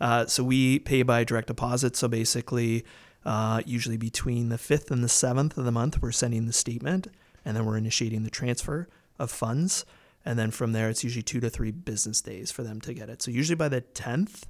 [0.01, 1.97] Uh, so we pay by direct deposit.
[1.97, 2.85] So basically,
[3.25, 7.09] uh, usually between the fifth and the seventh of the month, we're sending the statement,
[7.45, 8.89] and then we're initiating the transfer
[9.19, 9.85] of funds.
[10.25, 13.09] And then from there, it's usually two to three business days for them to get
[13.09, 13.23] it.
[13.23, 14.47] So usually by the tenth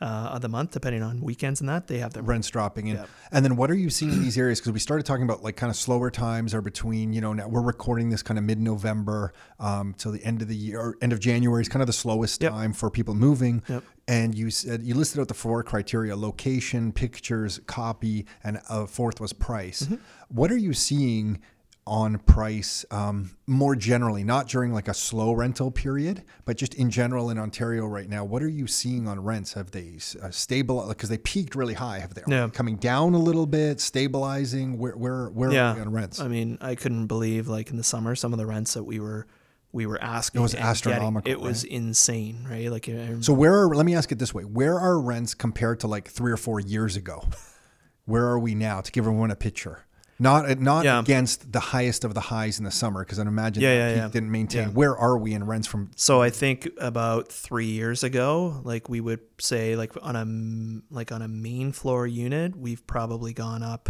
[0.00, 2.96] uh, of the month, depending on weekends and that, they have their Rent's dropping in.
[2.96, 3.06] Yeah.
[3.32, 4.60] And then what are you seeing in these areas?
[4.60, 7.48] Because we started talking about like kind of slower times are between, you know, now
[7.48, 11.12] we're recording this kind of mid November um, till the end of the year, end
[11.12, 12.52] of January is kind of the slowest Yep.
[12.52, 13.62] time for people moving.
[13.68, 13.82] Yep.
[14.06, 19.20] And you said you listed out the four criteria location, pictures, copy, and a fourth
[19.20, 19.82] was price.
[19.82, 19.96] Mm-hmm.
[20.28, 21.40] What are you seeing?
[21.88, 26.90] On price, um, more generally, not during like a slow rental period, but just in
[26.90, 28.24] general in Ontario right now.
[28.24, 29.54] What are you seeing on rents?
[29.54, 30.90] Have they uh, stabilized?
[30.90, 31.98] Because they peaked really high.
[32.00, 32.48] Have they Yeah.
[32.52, 34.78] coming down a little bit, stabilizing?
[34.78, 35.72] Where where where yeah.
[35.72, 36.20] are we on rents?
[36.20, 39.00] I mean, I couldn't believe like in the summer some of the rents that we
[39.00, 39.26] were
[39.72, 40.40] we were asking.
[40.40, 40.70] It was and getting.
[40.70, 42.70] astronomical, It was insane, right?
[42.70, 42.84] Like
[43.20, 43.74] so where are?
[43.74, 46.60] Let me ask it this way: Where are rents compared to like three or four
[46.60, 47.24] years ago?
[48.04, 48.80] Where are we now?
[48.82, 49.84] To give everyone a picture.
[50.20, 50.98] Not uh, not Yeah.
[51.00, 54.08] against the highest of the highs in the summer, because I imagine Yeah, that yeah,
[54.08, 54.74] didn't maintain.
[54.74, 55.90] Where are we in rents from?
[55.96, 61.12] So I think about three years ago, like we would say, like on a like
[61.12, 63.88] on a main floor unit, we've probably gone up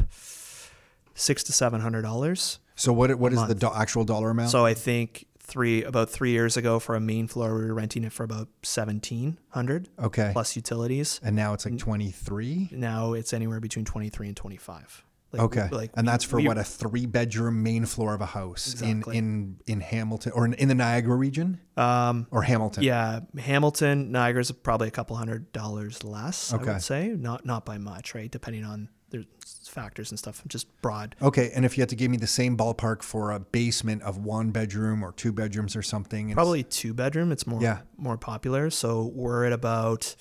[1.14, 2.58] six to seven hundred dollars.
[2.76, 4.50] So what what is the do- actual dollar amount?
[4.50, 8.04] So I think three about three years ago for a main floor, we were renting
[8.04, 11.20] it for about seventeen hundred okay, plus utilities.
[11.24, 12.68] and now it's like twenty three.
[12.70, 15.04] Now it's anywhere between twenty three and twenty five.
[15.30, 18.20] Like, Okay, like and we- that's for we- what a three bedroom main floor of
[18.22, 19.18] a house Exactly.
[19.18, 22.82] in in in Hamilton or in, in the Niagara region um or Hamilton.
[22.84, 26.52] Yeah, Hamilton, Niagara's probably a couple hundred dollars less.
[26.54, 26.70] Okay.
[26.70, 28.30] I would say not not by much, right?
[28.30, 29.26] Depending on there's
[29.68, 30.42] factors and stuff.
[30.48, 31.14] Just broad.
[31.20, 34.16] Okay, and if you had to give me the same ballpark for a basement of
[34.18, 37.32] one bedroom or two bedrooms or something, it's- Probably two bedroom.
[37.32, 37.80] It's more Yeah.
[37.98, 38.70] more popular.
[38.70, 40.14] So we're at about,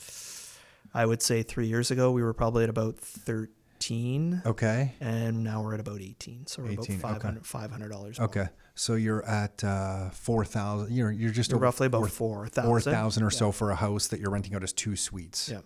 [0.94, 2.98] I would say three years ago we were probably at about
[3.80, 4.94] 15 Okay.
[5.00, 8.26] and now we're at about 18 so we're 18, about 500 $500 more.
[8.28, 8.48] Okay.
[8.76, 10.94] So you're at uh, four thousand.
[10.96, 14.08] You're you're just over roughly about four 4000 four thousand or so for a house
[14.10, 15.50] that you're renting out as two suites.
[15.50, 15.62] yeah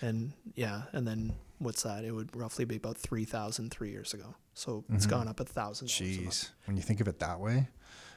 [0.00, 4.34] and yeah and then what's that it would roughly be about 3000 three years ago
[4.54, 6.04] so it's gone up a thousand dollars a.
[6.04, 6.50] Jeez.
[6.66, 7.68] When you think of it that way.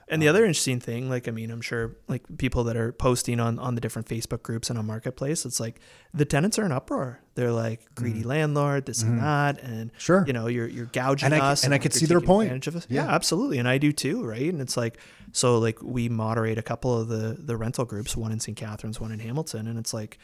[0.10, 3.42] And the other interesting thing, like I mean, I'm sure like people that are posting
[3.42, 5.82] on on the different Facebook groups and on Marketplace, it's like
[6.14, 7.20] the tenants are in uproar.
[7.36, 9.98] They're like greedy landlord, this and that, and Mm-hmm.
[10.00, 10.24] Sure.
[10.26, 12.68] you know, you're you're gouging And I c- us, and I could see their point.
[12.68, 12.88] Of us.
[12.90, 13.04] Yeah.
[13.06, 13.14] Yeah.
[13.14, 14.50] absolutely, and I do too, right?
[14.50, 14.98] And it's like
[15.34, 18.58] so, like we moderate a couple of the the rental groups, one in St.
[18.58, 20.20] Catharines, one in Hamilton, and it's like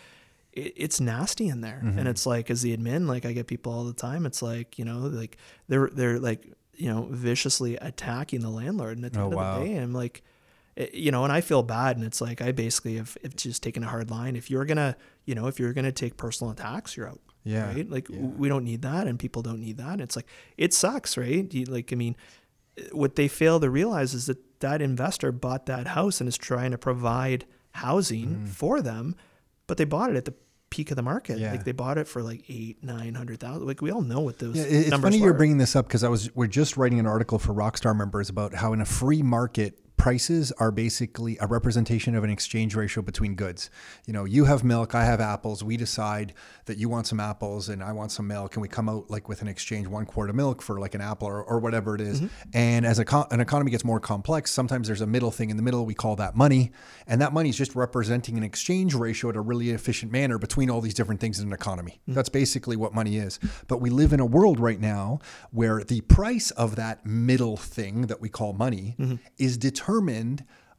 [0.53, 1.99] it, it's nasty in there, Mm-hmm.
[1.99, 4.25] and it's like as the admin, like I get people all the time.
[4.25, 5.35] It's like you know, like
[5.67, 9.55] they're they're like you know viciously attacking the landlord, and at the Oh, end wow.
[9.57, 10.23] of the day, I'm like
[10.75, 11.97] it- you know, and I feel bad.
[11.97, 14.35] And it's like, I basically have, have just taken a hard line.
[14.35, 14.95] If you're going to,
[15.25, 17.19] you know, if you're going to take personal attacks, you're out.
[17.43, 17.87] Yeah, Right.
[17.87, 19.05] Like we don't need that.
[19.05, 20.01] And people don't need that.
[20.01, 20.25] It's like,
[20.57, 21.15] it sucks.
[21.15, 21.53] Right.
[21.53, 22.15] You, like, I mean,
[22.91, 26.71] what they fail to realize is that that investor bought that house and is trying
[26.71, 28.45] to provide housing Mm-hmm.
[28.47, 29.15] for them,
[29.67, 30.33] but they bought it at the
[30.73, 31.37] peak of the market.
[31.37, 31.51] Yeah.
[31.51, 33.67] Like they bought it for like eight, nine hundred thousand.
[33.67, 36.09] Like we all know what those Yeah, it's funny you're bringing this up because I
[36.09, 39.77] was we're just writing an article for Rockstar members about how in a free market
[39.97, 43.69] prices are basically a representation of an exchange ratio between goods.
[44.05, 45.63] You know, you have milk, I have apples.
[45.63, 46.33] We decide
[46.65, 49.29] that you want some apples and I want some milk, and we come out like
[49.29, 52.01] with an exchange one quart of milk for like an apple or, or whatever it
[52.01, 52.21] is.
[52.21, 52.49] Mm-hmm.
[52.53, 55.57] And as a co- an economy gets more complex, sometimes there's a middle thing in
[55.57, 55.85] the middle.
[55.85, 56.71] We call that money,
[57.07, 60.69] and that money is just representing an exchange ratio at a really efficient manner between
[60.69, 62.01] all these different things in an economy.
[62.01, 62.13] Mm-hmm.
[62.13, 63.39] That's basically what money is.
[63.67, 65.19] But we live in a world right now
[65.51, 69.15] where the price of that middle thing that we call money mm-hmm.
[69.37, 69.82] is determined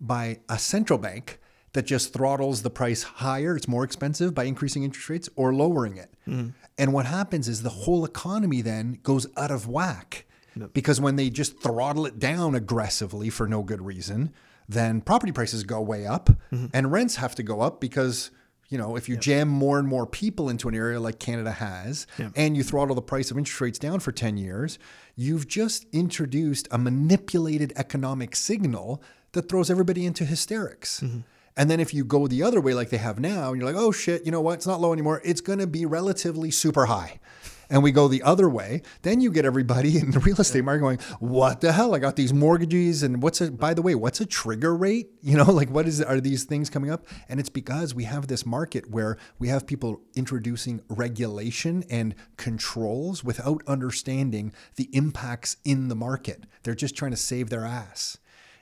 [0.00, 1.40] by a central bank
[1.72, 5.96] that just throttles the price higher, it's more expensive by increasing interest rates or lowering
[5.96, 6.14] it.
[6.26, 6.50] Mm-hmm.
[6.78, 10.26] And what happens is the whole economy then goes out of whack.
[10.72, 14.32] Because when they just throttle it down aggressively for no good reason,
[14.68, 16.66] then property prices go way up mm-hmm.
[16.72, 18.30] and rents have to go up because
[18.68, 22.06] you know, if you jam more and more people into an area like Canada has,
[22.34, 24.78] and you throttle the price of interest rates down for 10 years,
[25.16, 29.02] you've just introduced a manipulated economic signal
[29.32, 31.00] that throws everybody into hysterics.
[31.00, 31.20] Mm-hmm.
[31.56, 33.80] And then if you go the other way, like they have now, and you're like,
[33.80, 34.54] oh shit, you know what?
[34.54, 35.20] It's not low anymore.
[35.24, 37.20] It's going to be relatively super high.
[37.74, 40.80] And we go the other way, then you get everybody in the real estate market
[40.80, 41.92] going, "What the hell?
[41.92, 43.50] I got these mortgages, and what's a?
[43.50, 45.10] By the way, what's a trigger rate?
[45.24, 46.00] You know, like what is?
[46.00, 47.06] Are these things coming up?
[47.28, 53.24] And it's because we have this market where we have people introducing regulation and controls
[53.24, 56.44] without understanding the impacts in the market.
[56.62, 58.18] They're just trying to save their ass.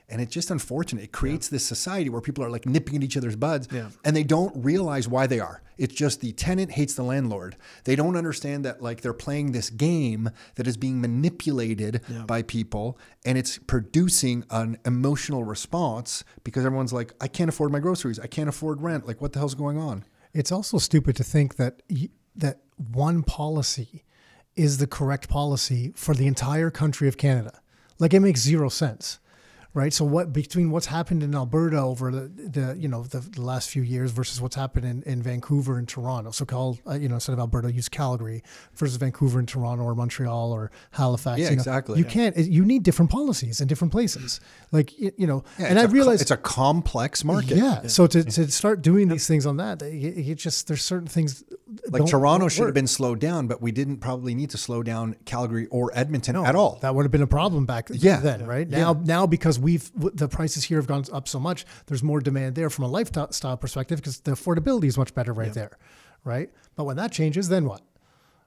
[0.09, 1.03] And it's just unfortunate.
[1.05, 3.89] It creates this society where people are like nipping at each other's buds Yeah.
[4.03, 5.61] and they don't realize why they are.
[5.77, 7.55] It's just the tenant hates the landlord.
[7.85, 12.97] They don't understand that like they're playing this game that is being manipulated by people
[13.25, 18.19] and it's producing an emotional response because everyone's like, I can't afford my groceries.
[18.19, 19.07] I can't afford rent.
[19.07, 20.05] Like, what the hell's going on?
[20.33, 21.81] It's also stupid to think that
[22.35, 24.03] that one policy
[24.55, 27.59] is the correct policy for the entire country of Canada.
[27.99, 29.19] Like it makes zero sense,
[29.73, 29.93] right?
[29.93, 33.69] So what between what's happened in Alberta over the, the you know the, the last
[33.69, 36.31] few years versus what's happened in, in Vancouver and Toronto.
[36.31, 38.43] So called uh, you know instead of Alberta, use Calgary
[38.75, 41.39] versus Vancouver and Toronto or Montreal or Halifax.
[41.39, 41.97] Yeah, you know, exactly.
[41.99, 42.11] You Yeah.
[42.11, 42.37] can't.
[42.37, 44.39] You need different policies in different places.
[44.71, 47.57] Like y- you know, Yeah, and I it's a realize it's a complex market.
[47.57, 47.87] yeah.
[47.87, 49.93] So to, to start doing these things on that, it,
[50.29, 51.43] it just there's certain things
[51.89, 54.83] Like Toronto don't should have been slowed down, but we didn't probably need to slow
[54.83, 56.79] down Calgary or Edmonton at all.
[56.81, 58.19] That would have been a problem back Yeah.
[58.19, 58.67] then, right?
[58.69, 58.77] Yeah.
[58.79, 62.19] Now, now because we've w- the prices here have gone up so much, there's more
[62.19, 65.77] demand there from a lifestyle perspective because the affordability is much better right there,
[66.23, 66.49] right?
[66.75, 67.81] But when that changes, then what?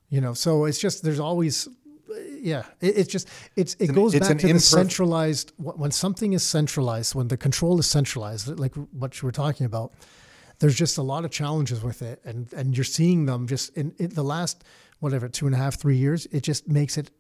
[0.08, 1.68] You know, so it's just there's always,
[2.40, 6.44] yeah, it, it's just it's it goes it's back to the centralized when something is
[6.44, 9.92] centralized, when the control is centralized, like what you were talking about.
[10.58, 13.94] There's just a lot of challenges with it, and and you're seeing them just in,
[13.98, 14.64] in the last
[15.00, 16.26] whatever two and a half three years.
[16.30, 17.10] It just makes it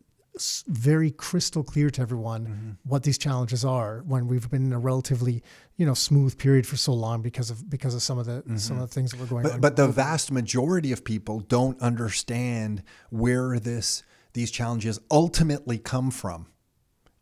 [0.68, 2.70] very crystal clear to everyone Mm-hmm.
[2.84, 5.42] what these challenges are when we've been in a relatively
[5.76, 8.76] you know smooth period for so long because of because of some of the some
[8.78, 9.60] of the things that were going But on.
[9.60, 14.02] but the vast majority of people don't understand where this
[14.34, 16.46] these challenges ultimately come from.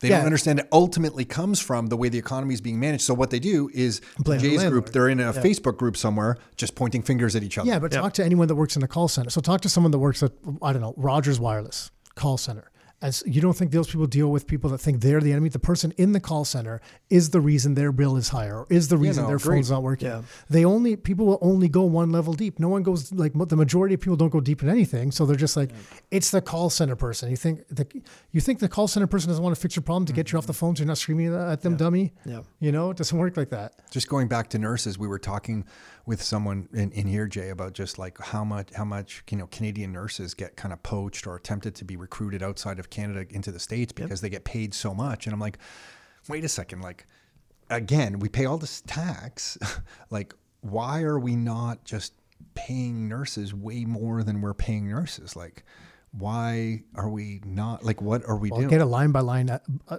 [0.00, 0.16] They Yeah.
[0.18, 3.04] don't understand it ultimately comes from the way the economy is being managed.
[3.04, 6.36] So what they do is Blame the Jay's group, they're in a Facebook group somewhere,
[6.56, 7.68] just pointing fingers at each other.
[7.68, 9.30] yeah, but talk to anyone that works in a call center.
[9.30, 12.70] So talk to someone that works at I don't know Rogers Wireless call center,
[13.04, 15.50] as you don't think those people deal with people that think they're the enemy.
[15.50, 16.80] The person in the call center
[17.10, 19.56] is the reason their bill is higher, or is the reason no, their agreed.
[19.56, 20.08] phone's not working.
[20.08, 20.22] Yeah.
[20.48, 22.58] They only people will only go one level deep.
[22.58, 25.12] No one goes like the majority of people don't go deep in anything.
[25.12, 25.70] So they're just like,
[26.10, 27.28] it's the call center person.
[27.28, 27.86] You think the
[28.32, 30.38] you think the call center person doesn't want to fix your problem to get you
[30.38, 30.60] off the mm-hmm.
[30.60, 32.14] phone so you're not screaming at them, dummy.
[32.24, 32.40] Yeah.
[32.58, 33.74] You know, it doesn't work like that.
[33.90, 35.66] Just going back to nurses, we were talking
[36.06, 39.46] with someone in, in here, Jay, about just like how much how much you know
[39.46, 43.50] Canadian nurses get kind of poached or attempted to be recruited outside of Canada into
[43.50, 45.26] the states because they get paid so much.
[45.26, 45.58] And I'm like,
[46.28, 47.06] wait a second, like
[47.70, 49.58] again, we pay all this tax.
[50.10, 52.14] like, why are we not just
[52.54, 55.36] paying nurses way more than we're paying nurses?
[55.36, 55.64] Like,
[56.16, 58.70] why are we not like what are we Well, doing?
[58.70, 59.58] get a line by line uh,
[59.88, 59.98] uh,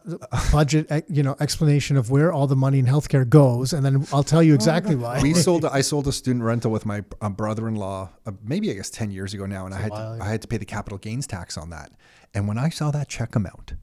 [0.51, 4.07] budget, uh, you know, explanation of where all the money in healthcare goes, and then
[4.13, 5.21] I'll tell you exactly why.
[5.21, 8.09] we sold I sold a student rental with my brother-in-law
[8.43, 10.17] maybe I guess 10 years ago now and I had to.
[10.21, 11.91] I had to pay the capital gains tax on that
[12.33, 13.73] and when I saw that check amount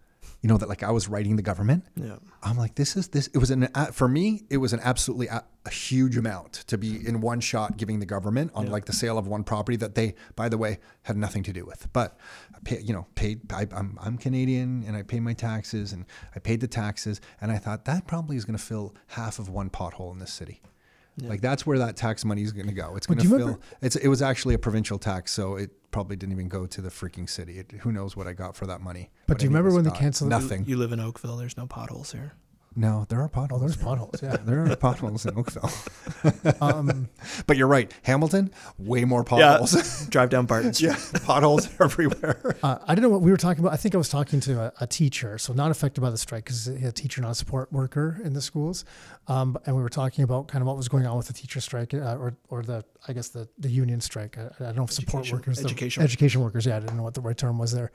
[0.42, 1.84] you know that like I was writing the government.
[1.94, 2.16] Yeah.
[2.42, 5.44] I'm like this is this it was an for me it was an absolutely a,
[5.64, 9.16] a huge amount to be in one shot giving the government on like the sale
[9.16, 11.88] of one property that they by the way had nothing to do with.
[11.92, 12.18] But
[12.54, 16.04] I pay, you know paid I, I'm, I'm Canadian and I pay my taxes and
[16.34, 17.20] I paid the taxes.
[17.40, 20.32] And I thought that probably is going to fill half of one pothole in this
[20.32, 20.60] city
[21.20, 22.96] like that's where that tax money is going to go.
[22.96, 23.38] It's going to fill.
[23.38, 26.80] remember- It's it was actually a provincial tax, so it probably didn't even go to
[26.80, 27.58] the freaking city.
[27.58, 29.10] It, who knows what I got for that money?
[29.26, 30.64] But do you remember when they not- canceled- nothing?
[30.66, 31.36] You live in Oakville.
[31.36, 32.32] There's no potholes here.
[32.76, 33.60] No, there are potholes.
[33.60, 34.22] Oh, there's potholes.
[34.22, 34.36] Yeah.
[34.44, 35.70] There are potholes in Oakville.
[36.60, 37.08] Um,
[37.46, 40.06] but you're right, Hamilton, way more potholes.
[40.06, 40.88] Drive down Barton Street.
[40.90, 42.56] yeah, potholes everywhere.
[42.62, 43.72] uh, I don't know what we were talking about.
[43.72, 46.44] I think I was talking to a, a teacher, so not affected by the strike
[46.44, 48.84] because a teacher, not a support worker in the schools.
[49.28, 51.60] Um, and we were talking about kind of what was going on with the teacher
[51.60, 54.38] strike uh, or, or the, I guess, the, the union strike.
[54.38, 56.02] I, I don't know if support Education- workers, the- education.
[56.02, 56.66] education workers.
[56.66, 57.90] Yeah, I didn't know what the right term was there.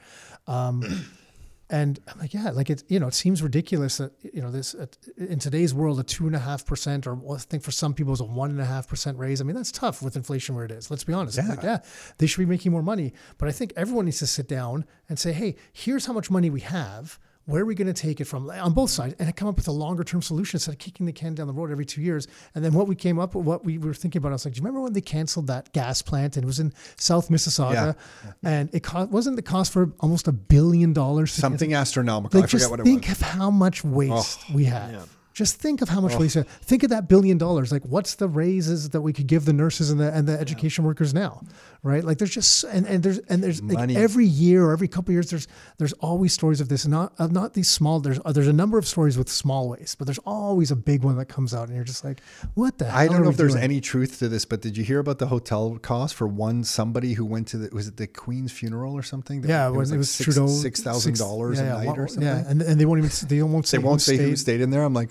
[0.47, 0.83] Um,
[1.69, 4.73] and I'm like, yeah, like it, you know, it seems ridiculous that, you know, this,
[4.73, 4.85] uh,
[5.17, 8.13] in today's world, a two and a half percent, or I think for some people
[8.13, 9.41] it's a one and a half percent raise.
[9.41, 10.89] I mean, that's tough with inflation where it is.
[10.89, 11.37] Let's be honest.
[11.37, 11.49] Yeah.
[11.49, 11.79] Like, yeah,
[12.19, 13.13] they should be making more money.
[13.37, 16.49] But I think everyone needs to sit down and say, hey, here's how much money
[16.49, 17.19] we have.
[17.47, 19.55] Where are we going to take it from on both sides and I come up
[19.55, 22.01] with a longer term solution instead of kicking the can down the road every two
[22.01, 22.27] years?
[22.53, 24.53] And then what we came up with, what we were thinking about, I was like,
[24.53, 27.95] do you remember when they canceled that gas plant and it was in South Mississauga?
[28.43, 31.35] And it cost, wasn't the cost for almost a billion dollars?
[31.35, 32.37] to Something astronomical.
[32.37, 33.21] like I forget just what it think was.
[33.21, 34.91] of how much waste we have.
[34.91, 35.01] Yeah.
[35.37, 36.35] Just think of how much waste.
[36.35, 36.47] we have.
[36.47, 37.71] Think of that billion dollars.
[37.71, 40.83] Like, what's the raises that we could give the nurses and the and the education
[40.83, 41.43] workers now,
[41.83, 42.03] right?
[42.03, 45.13] Like, there's just and, and there's and there's like every year or every couple of
[45.13, 46.87] years there's there's always stories of this.
[46.87, 47.99] Not of not these small.
[47.99, 51.03] There's uh, there's a number of stories with small ways, but there's always a big
[51.03, 52.19] one that comes out, and you're just like,
[52.55, 52.91] what the?
[52.91, 53.63] I don't know if there's doing?
[53.63, 57.13] any truth to this, but did you hear about the hotel cost for one somebody
[57.13, 59.43] who went to the was it the Queen's funeral or something?
[59.43, 61.85] Yeah, it was, it like was six, Trudeau six thousand dollars yeah, a yeah, night
[61.85, 62.23] well, or something.
[62.23, 64.39] Yeah, and, and they won't even they won't say they won't say who stayed.
[64.39, 64.81] stayed in there.
[64.81, 65.09] I'm like,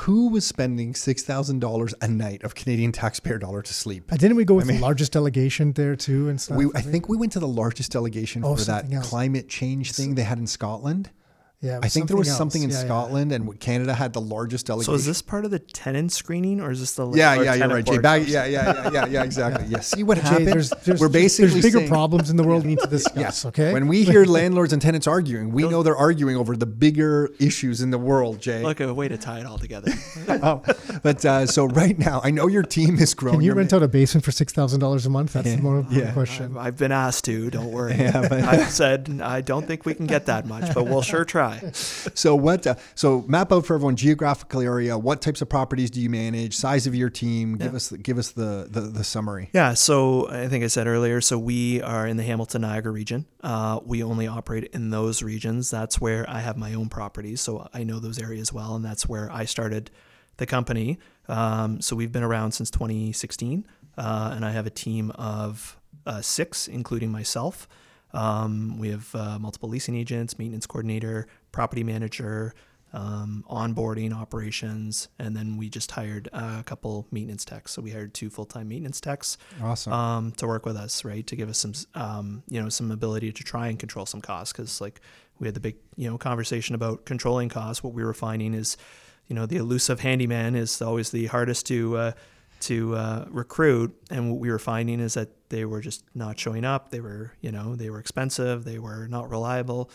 [0.00, 4.10] who was spending six thousand dollars a night of Canadian taxpayer dollar to sleep?
[4.10, 6.56] And didn't we go with mean- the largest delegation there too and stuff?
[6.56, 9.08] We, I think we went to the largest delegation Oh, for that else.
[9.08, 11.10] climate change thing they had in Scotland.
[11.60, 12.38] Yeah, I think there was else.
[12.38, 12.84] something in Yeah, yeah.
[12.84, 14.92] Scotland, and Canada had the largest delegation.
[14.92, 17.68] So is this part of the tenant screening, or is this the Yeah, yeah, you're
[17.68, 17.98] right, Jay.
[17.98, 19.66] Back, yeah, yeah, yeah, yeah, yeah, exactly.
[19.66, 19.80] Yeah.
[19.80, 20.46] See what Jay, happened?
[20.46, 23.16] there's, there's, We're basically there's bigger saying- problems in the world we need to discuss.
[23.16, 23.44] Yes.
[23.44, 23.72] Okay.
[23.72, 27.80] When we hear landlords and tenants arguing, we know they're arguing over the bigger issues
[27.80, 28.62] in the world, Jay.
[28.62, 29.90] Look, a way to tie it all together.
[30.40, 30.62] Oh,
[31.02, 33.38] but uh, so right now, I know your team is growing.
[33.38, 35.32] Can you rent ma- out a basement for six thousand dollars a month?
[35.32, 36.12] That's the more important yeah.
[36.12, 36.44] question.
[36.56, 37.50] I've, I've been asked to.
[37.50, 37.94] Don't worry.
[37.96, 41.24] Yeah, but- I've said I don't think we can get that much, but we'll sure
[41.24, 41.47] try.
[42.14, 42.66] So what?
[42.66, 44.98] Uh, so map out for everyone geographical area.
[44.98, 46.56] What types of properties do you manage?
[46.56, 47.56] Size of your team.
[47.56, 49.50] Give us give us the, the the summary.
[49.52, 53.26] Yeah, so I think I said earlier, so we are in the Hamilton Niagara region.
[53.42, 55.70] Uh, we only operate in those regions.
[55.70, 59.08] That's where I have my own properties, so I know those areas well, and that's
[59.08, 59.90] where I started
[60.38, 60.98] the company.
[61.28, 66.22] Um, so we've been around since 2016, uh, and I have a team of uh,
[66.22, 67.68] six, including myself.
[68.12, 72.54] Um, we have uh, multiple leasing agents, maintenance coordinator, property manager,
[72.92, 77.72] um, onboarding operations, and then we just hired a couple maintenance techs.
[77.72, 79.92] So we hired two full-time maintenance techs Awesome.
[79.92, 83.32] um, to work with us, right, to give us some, um, you know, some ability
[83.32, 84.52] to try and control some costs.
[84.52, 85.00] Because like
[85.38, 87.84] we had the big, you know, conversation about controlling costs.
[87.84, 88.78] What we were finding is,
[89.26, 92.12] you know, the elusive handyman is always the hardest to uh,
[92.60, 96.64] to uh, recruit, and what we were finding is that they were just not showing
[96.64, 96.90] up.
[96.90, 98.64] They were, you know, they were expensive.
[98.64, 99.90] They were not reliable.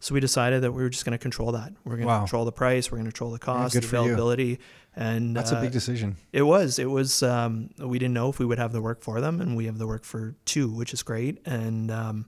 [0.00, 1.72] So we decided that we were just going to control that.
[1.84, 2.18] We're going to Wow.
[2.20, 2.90] control the price.
[2.90, 4.60] We're going to control the cost, the availability,
[4.94, 6.16] and That's a uh, big decision.
[6.32, 6.78] it was.
[6.78, 7.22] It was.
[7.22, 9.78] Um, we didn't know if we would have the work for them, and we have
[9.78, 11.40] the work for two, which is great.
[11.46, 12.26] And um,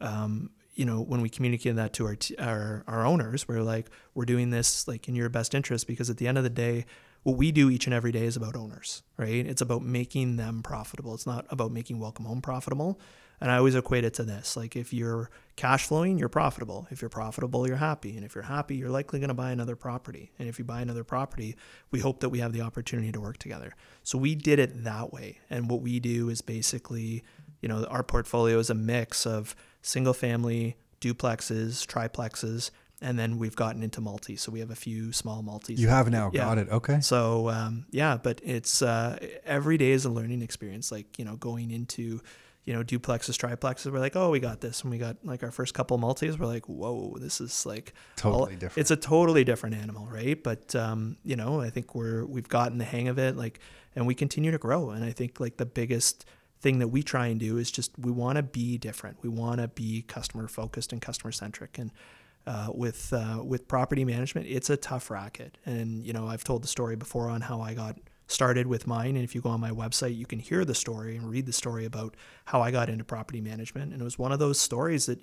[0.00, 3.90] um, you know, when we communicated that to our, t- our our owners, we're like,
[4.14, 6.86] we're doing this like in your best interest because at the end of the day,
[7.22, 9.46] what we do each and every day is about owners, right?
[9.46, 11.14] It's about making them profitable.
[11.14, 13.00] It's not about making Welcome Home profitable.
[13.40, 16.88] And I always equate it to this like, if you're cash flowing, you're profitable.
[16.90, 18.16] If you're profitable, you're happy.
[18.16, 20.32] And if you're happy, you're likely going to buy another property.
[20.38, 21.56] And if you buy another property,
[21.90, 23.74] we hope that we have the opportunity to work together.
[24.02, 25.38] So we did it that way.
[25.50, 27.22] And what we do is basically,
[27.60, 32.70] you know, our portfolio is a mix of single family, duplexes, triplexes,
[33.00, 34.36] and then we've gotten into multi.
[34.36, 35.78] So we have a few small multis.
[35.78, 36.30] You have now.
[36.32, 36.44] Yeah.
[36.44, 36.68] Got it.
[36.70, 37.00] Okay.
[37.00, 40.90] So um, yeah, but it's uh, every day is a learning experience.
[40.90, 42.20] Like you know, going into
[42.64, 44.82] you know duplexes, triplexes, we're like, oh, we got this.
[44.82, 48.56] And we got like our first couple multis, we're like, whoa, this is like Totally
[48.56, 48.78] different.
[48.78, 50.42] It's a totally different animal, right?
[50.42, 53.60] But um, you know, I think we're we've gotten the hang of it, like,
[53.94, 54.90] and we continue to grow.
[54.90, 56.24] And I think like the biggest
[56.60, 59.18] thing that we try and do is just we want to be different.
[59.22, 61.78] We want to be customer focused and customer centric.
[61.78, 61.92] And
[62.48, 65.58] uh, with uh, with property management, it's a tough racket.
[65.66, 69.16] And you know, I've told the story before on how I got started with mine.
[69.16, 71.52] And if you go on my website, you can hear the story and read the
[71.52, 73.92] story about how I got into property management.
[73.92, 75.18] And it was one of those stories that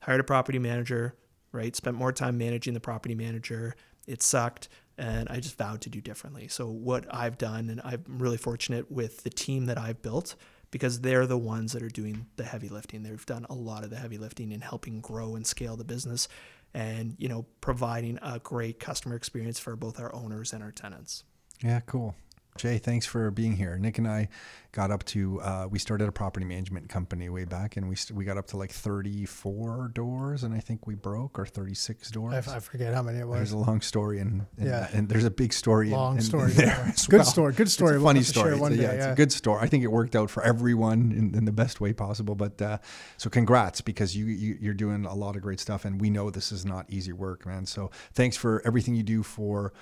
[0.00, 1.14] hired a property manager,
[1.52, 1.76] right?
[1.76, 3.74] Spent more time managing the property manager.
[4.06, 4.70] It sucked.
[4.96, 6.48] And I just vowed to do differently.
[6.48, 10.34] So, what I've done, and I'm really fortunate with the team that I've built
[10.70, 13.02] because they're the ones that are doing the heavy lifting.
[13.02, 16.28] They've done a lot of the heavy lifting in helping grow and scale the business
[16.74, 21.24] and, you know, providing a great customer experience for both our owners and our tenants.
[21.62, 22.14] Yeah, cool.
[22.56, 23.78] Jay, thanks for being here.
[23.78, 24.28] Nick and I
[24.72, 28.16] got up to, uh, we started a property management company way back and we, st-
[28.16, 32.46] we got up to like 34 doors and I think we broke or 36 doors.
[32.48, 33.36] I forget how many it was.
[33.38, 34.88] There's a long story and, and, Yeah.
[34.92, 35.88] and there's a big story.
[35.88, 36.50] in- Long in, story.
[36.50, 37.24] in there Good well.
[37.24, 37.52] story.
[37.54, 37.92] Good story.
[37.98, 38.66] We'll funny have to share story.
[38.66, 39.12] It's a- day, yeah, it's yeah.
[39.12, 39.60] a good story.
[39.62, 42.34] I think it worked out for everyone in, in the best way possible.
[42.34, 42.78] But uh,
[43.16, 46.30] so congrats because you, you you're doing a lot of great stuff, and we know
[46.30, 47.64] this is not easy work, man.
[47.64, 49.72] So thanks for everything you do for.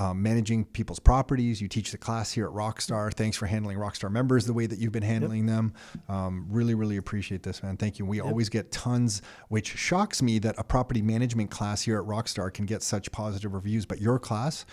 [0.00, 1.60] Um, managing people's properties.
[1.60, 3.12] You teach the class here at Rockstar.
[3.12, 5.74] Thanks for handling Rockstar members the way that you've been handling them.
[6.08, 7.76] Um, really, really appreciate this, man.
[7.76, 8.06] Thank you.
[8.06, 12.54] We always get tons, which shocks me that a property management class here at Rockstar
[12.54, 14.64] can get such positive reviews, but your class,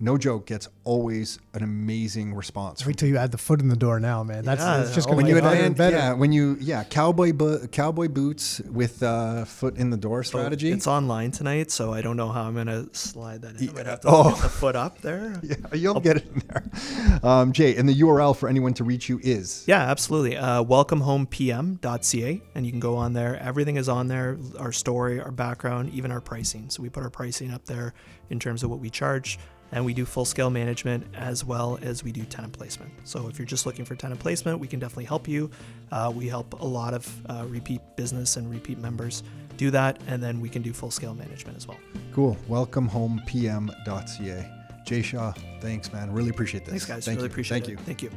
[0.00, 2.82] no joke, gets always an amazing response.
[2.82, 4.44] from Wait till you add the foot in the door now, man.
[4.44, 5.96] That's Yeah, it's just oh, going when to you get better and better.
[5.96, 10.70] yeah, when you, yeah, cowboy bo- cowboy boots with uh, foot in the door strategy.
[10.72, 13.68] It's online tonight, so I don't know how I'm gonna slide that in.
[13.68, 14.30] I might have to Oh.
[14.32, 15.38] get the foot up there.
[15.42, 17.20] yeah, you'll get it in there.
[17.22, 20.36] Um, Jay, and the URL for anyone to reach you is Yeah, absolutely.
[20.36, 23.36] Uh, welcomehomepm.ca, and you can go on there.
[23.40, 26.70] Everything is on there our story, our background, even our pricing.
[26.70, 27.94] So we put our pricing up there
[28.30, 29.38] in terms of what we charge,
[29.74, 32.92] and we do full scale management as well as we do tenant placement.
[33.02, 35.50] So if you're just looking for tenant placement, we can definitely help you.
[35.90, 39.24] Uh, we help a lot of uh, repeat business and repeat members
[39.56, 41.76] do that, and then we can do full scale management as well.
[42.12, 42.36] cool.
[42.48, 44.50] WelcomeHomePM.ca.
[44.86, 46.12] Jay Shaw, thanks, man.
[46.12, 46.70] Really appreciate this.
[46.70, 47.04] Thanks, guys.
[47.04, 47.32] Thank really you.
[47.32, 47.72] appreciate Thank it.
[47.72, 47.76] you.
[47.78, 48.10] Thank you.